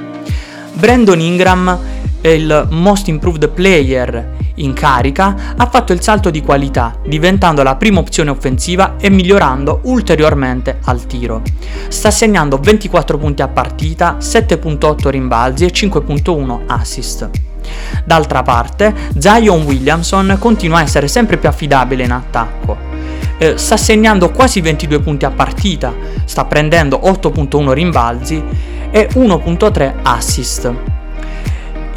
Brandon 0.74 1.20
Ingram, 1.20 1.80
il 2.22 2.68
most 2.72 3.08
improved 3.08 3.50
player 3.50 4.36
in 4.56 4.74
carica, 4.74 5.54
ha 5.56 5.68
fatto 5.68 5.94
il 5.94 6.02
salto 6.02 6.32
di 6.32 6.42
qualità, 6.42 6.98
diventando 7.06 7.62
la 7.62 7.76
prima 7.76 8.00
opzione 8.00 8.32
offensiva 8.32 8.96
e 9.00 9.12
migliorando 9.12 9.82
ulteriormente 9.84 10.80
al 10.86 11.06
tiro. 11.06 11.44
Sta 11.88 12.10
segnando 12.10 12.58
24 12.58 13.20
punti 13.20 13.44
a 13.44 13.48
partita, 13.48 14.18
7.8 14.20 15.10
rimbalzi 15.10 15.66
e 15.66 15.72
5.1 15.72 16.62
assist. 16.66 17.47
D'altra 18.04 18.44
parte, 18.44 18.94
Zion 19.18 19.64
Williamson 19.64 20.38
continua 20.40 20.80
a 20.80 20.82
essere 20.82 21.08
sempre 21.08 21.38
più 21.38 21.50
affidabile 21.50 22.04
in 22.04 22.12
attacco. 22.12 22.78
Eh, 23.38 23.58
sta 23.58 23.78
segnando 23.78 24.32
quasi 24.32 24.62
22 24.62 25.00
punti 25.00 25.26
a 25.26 25.32
partita, 25.32 25.94
sta 26.26 26.46
prendendo 26.46 27.00
8.1 27.04 27.72
rimbalzi 27.72 28.44
e 28.90 29.10
1.3 29.14 29.94
assist. 30.04 30.97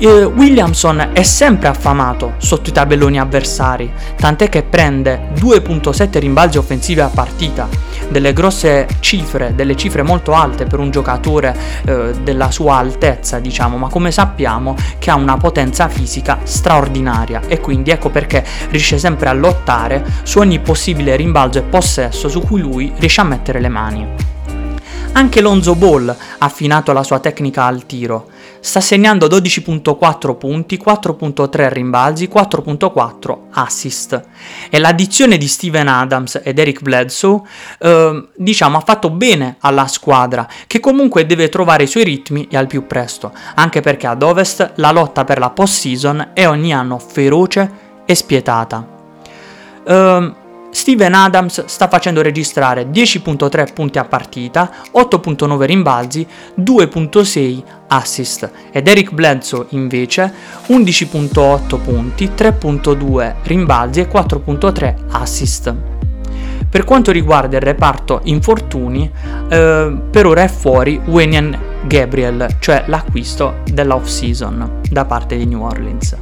Eh, 0.03 0.25
Williamson 0.25 1.11
è 1.13 1.23
sempre 1.23 1.69
affamato 1.69 2.33
sotto 2.39 2.71
i 2.71 2.73
tabelloni 2.73 3.21
avversari, 3.21 3.93
tant'è 4.17 4.49
che 4.49 4.63
prende 4.63 5.29
2.7 5.35 6.19
rimbalzi 6.19 6.57
offensivi 6.57 7.01
a 7.01 7.09
partita, 7.09 7.69
delle 8.09 8.33
grosse 8.33 8.89
cifre, 9.01 9.55
delle 9.55 9.77
cifre 9.77 10.03
molto 10.03 10.33
alte 10.33 10.65
per 10.65 10.79
un 10.79 10.91
giocatore 10.91 11.55
eh, 11.85 12.15
della 12.23 12.51
sua 12.51 12.77
altezza, 12.77 13.41
diciamo, 13.41 13.77
ma 13.77 13.89
come 13.91 14.11
sappiamo 14.11 14.75
che 14.99 15.11
ha 15.11 15.17
una 15.17 15.37
potenza 15.37 15.87
fisica 15.91 16.39
straordinaria 16.45 17.43
e 17.47 17.61
quindi 17.61 17.91
ecco 17.91 18.09
perché 18.09 18.43
riesce 18.71 18.97
sempre 18.97 19.29
a 19.29 19.35
lottare 19.35 20.03
su 20.23 20.39
ogni 20.39 20.61
possibile 20.61 21.15
rimbalzo 21.15 21.59
e 21.59 21.63
possesso 21.63 22.31
su 22.31 22.41
cui 22.41 22.63
lui 22.63 22.91
riesce 22.97 23.21
a 23.21 23.25
mettere 23.25 23.61
le 23.61 23.69
mani. 23.69 24.09
Anche 25.13 25.41
Lonzo 25.41 25.75
Ball 25.75 26.09
ha 26.09 26.17
affinato 26.39 26.93
la 26.93 27.03
sua 27.03 27.19
tecnica 27.19 27.65
al 27.65 27.85
tiro. 27.85 28.29
Sta 28.61 28.81
segnando 28.81 29.27
12.4 29.27 30.37
punti, 30.37 30.79
4.3 30.83 31.73
rimbalzi, 31.73 32.29
4.4 32.33 33.39
assist. 33.53 34.23
E 34.69 34.79
l'addizione 34.79 35.39
di 35.39 35.49
Steven 35.49 35.89
Adams 35.89 36.41
ed 36.45 36.59
Eric 36.59 36.83
Bledsoe, 36.83 37.41
eh, 37.79 38.29
diciamo, 38.37 38.77
ha 38.77 38.83
fatto 38.83 39.11
bene 39.11 39.57
alla 39.61 39.87
squadra, 39.87 40.47
che 40.67 40.79
comunque 40.79 41.25
deve 41.25 41.49
trovare 41.49 41.85
i 41.85 41.89
suoi 41.89 42.05
ritmi 42.05 42.49
e 42.51 42.57
al 42.57 42.67
più 42.67 42.87
presto, 42.87 43.33
anche 43.55 43.81
perché 43.81 44.07
ad 44.07 44.23
Ovest 44.23 44.73
la 44.77 44.91
lotta 44.91 45.25
per 45.25 45.39
la 45.39 45.51
post-season 45.51 46.31
è 46.35 46.47
ogni 46.47 46.75
anno 46.75 46.99
feroce 46.99 47.89
e 48.05 48.15
spietata. 48.15 48.99
Uh, 49.85 50.35
Steven 50.71 51.15
Adams 51.15 51.65
sta 51.67 51.89
facendo 51.89 52.23
registrare 52.23 52.89
10.3 52.91 53.73
punti 53.73 53.99
a 53.99 54.05
partita, 54.05 54.71
8.9 54.93 55.65
rimbalzi, 55.65 56.27
2.6 56.59 57.63
assist 57.89 58.51
ed 58.71 58.87
Eric 58.87 59.13
Bledsoe 59.13 59.67
invece 59.71 60.33
11.8 60.69 61.81
punti, 61.83 62.31
3.2 62.37 63.35
rimbalzi 63.43 64.01
e 64.01 64.09
4.3 64.09 64.95
assist. 65.11 65.75
Per 66.71 66.85
quanto 66.85 67.11
riguarda 67.11 67.57
il 67.57 67.63
reparto 67.63 68.21
infortuni, 68.25 69.11
eh, 69.49 69.99
per 70.09 70.27
ora 70.27 70.45
è 70.45 70.49
fuori 70.49 71.01
Wenian 71.05 71.59
Gabriel, 71.87 72.47
cioè 72.61 72.85
l'acquisto 72.87 73.63
dell'off 73.73 74.07
season 74.07 74.81
da 74.89 75.05
parte 75.05 75.37
di 75.37 75.47
New 75.47 75.63
Orleans. 75.63 76.17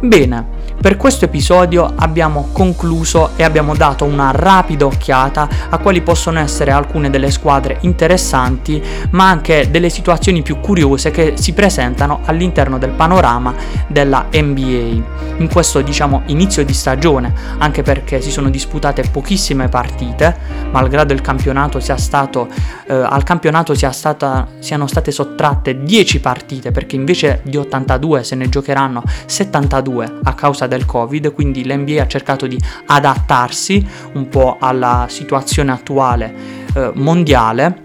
Bene, 0.00 0.46
per 0.82 0.96
questo 0.96 1.26
episodio 1.26 1.92
abbiamo 1.94 2.48
concluso 2.50 3.30
e 3.36 3.44
abbiamo 3.44 3.76
dato 3.76 4.04
una 4.04 4.32
rapida 4.32 4.84
occhiata 4.84 5.48
a 5.70 5.78
quali 5.78 6.02
possono 6.02 6.40
essere 6.40 6.72
alcune 6.72 7.08
delle 7.08 7.30
squadre 7.30 7.78
interessanti, 7.82 8.82
ma 9.10 9.28
anche 9.28 9.70
delle 9.70 9.88
situazioni 9.88 10.42
più 10.42 10.58
curiose 10.58 11.12
che 11.12 11.34
si 11.36 11.52
presentano 11.52 12.22
all'interno 12.24 12.78
del 12.78 12.90
panorama 12.90 13.54
della 13.86 14.26
NBA. 14.32 15.36
In 15.36 15.48
questo 15.48 15.82
diciamo 15.82 16.22
inizio 16.26 16.64
di 16.64 16.74
stagione, 16.74 17.32
anche 17.58 17.82
perché 17.82 18.20
si 18.20 18.32
sono 18.32 18.50
disputate 18.50 19.04
pochissime 19.08 19.68
partite, 19.68 20.36
malgrado 20.72 21.12
il 21.12 21.20
campionato 21.20 21.78
sia 21.78 21.96
stato 21.96 22.48
eh, 22.88 22.92
al 22.92 23.22
campionato 23.22 23.74
sia 23.74 23.92
stata, 23.92 24.48
siano 24.58 24.88
state 24.88 25.12
sottratte 25.12 25.84
10 25.84 26.18
partite, 26.18 26.72
perché 26.72 26.96
invece 26.96 27.40
di 27.44 27.56
82 27.56 28.24
se 28.24 28.34
ne 28.34 28.48
giocheranno 28.48 29.04
72 29.26 30.18
a 30.24 30.34
causa 30.34 30.66
del 30.72 30.86
Covid, 30.86 31.32
quindi 31.32 31.64
l'NBA 31.64 32.02
ha 32.02 32.06
cercato 32.06 32.46
di 32.46 32.58
adattarsi 32.86 33.86
un 34.14 34.28
po' 34.28 34.56
alla 34.58 35.06
situazione 35.08 35.72
attuale 35.72 36.34
eh, 36.74 36.90
mondiale 36.94 37.80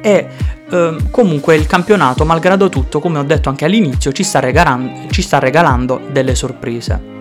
e 0.00 0.28
eh, 0.70 0.96
comunque 1.10 1.56
il 1.56 1.66
campionato, 1.66 2.24
malgrado 2.24 2.68
tutto, 2.68 3.00
come 3.00 3.18
ho 3.18 3.24
detto 3.24 3.48
anche 3.48 3.64
all'inizio, 3.64 4.12
ci 4.12 4.22
sta, 4.22 4.40
regalan- 4.40 5.08
ci 5.10 5.22
sta 5.22 5.38
regalando 5.38 6.00
delle 6.10 6.34
sorprese. 6.34 7.17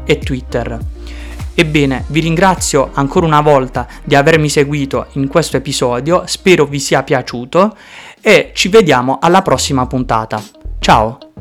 E 0.03 0.19
Twitter. 0.19 0.79
Ebbene, 1.53 2.03
vi 2.07 2.19
ringrazio 2.19 2.89
ancora 2.93 3.25
una 3.25 3.41
volta 3.41 3.87
di 4.03 4.15
avermi 4.15 4.49
seguito 4.49 5.07
in 5.13 5.29
questo 5.29 5.55
episodio, 5.55 6.23
spero 6.25 6.65
vi 6.65 6.79
sia 6.79 7.03
piaciuto 7.03 7.77
e 8.19 8.51
ci 8.53 8.67
vediamo 8.67 9.19
alla 9.21 9.41
prossima 9.41 9.87
puntata. 9.87 10.43
Ciao! 10.79 11.34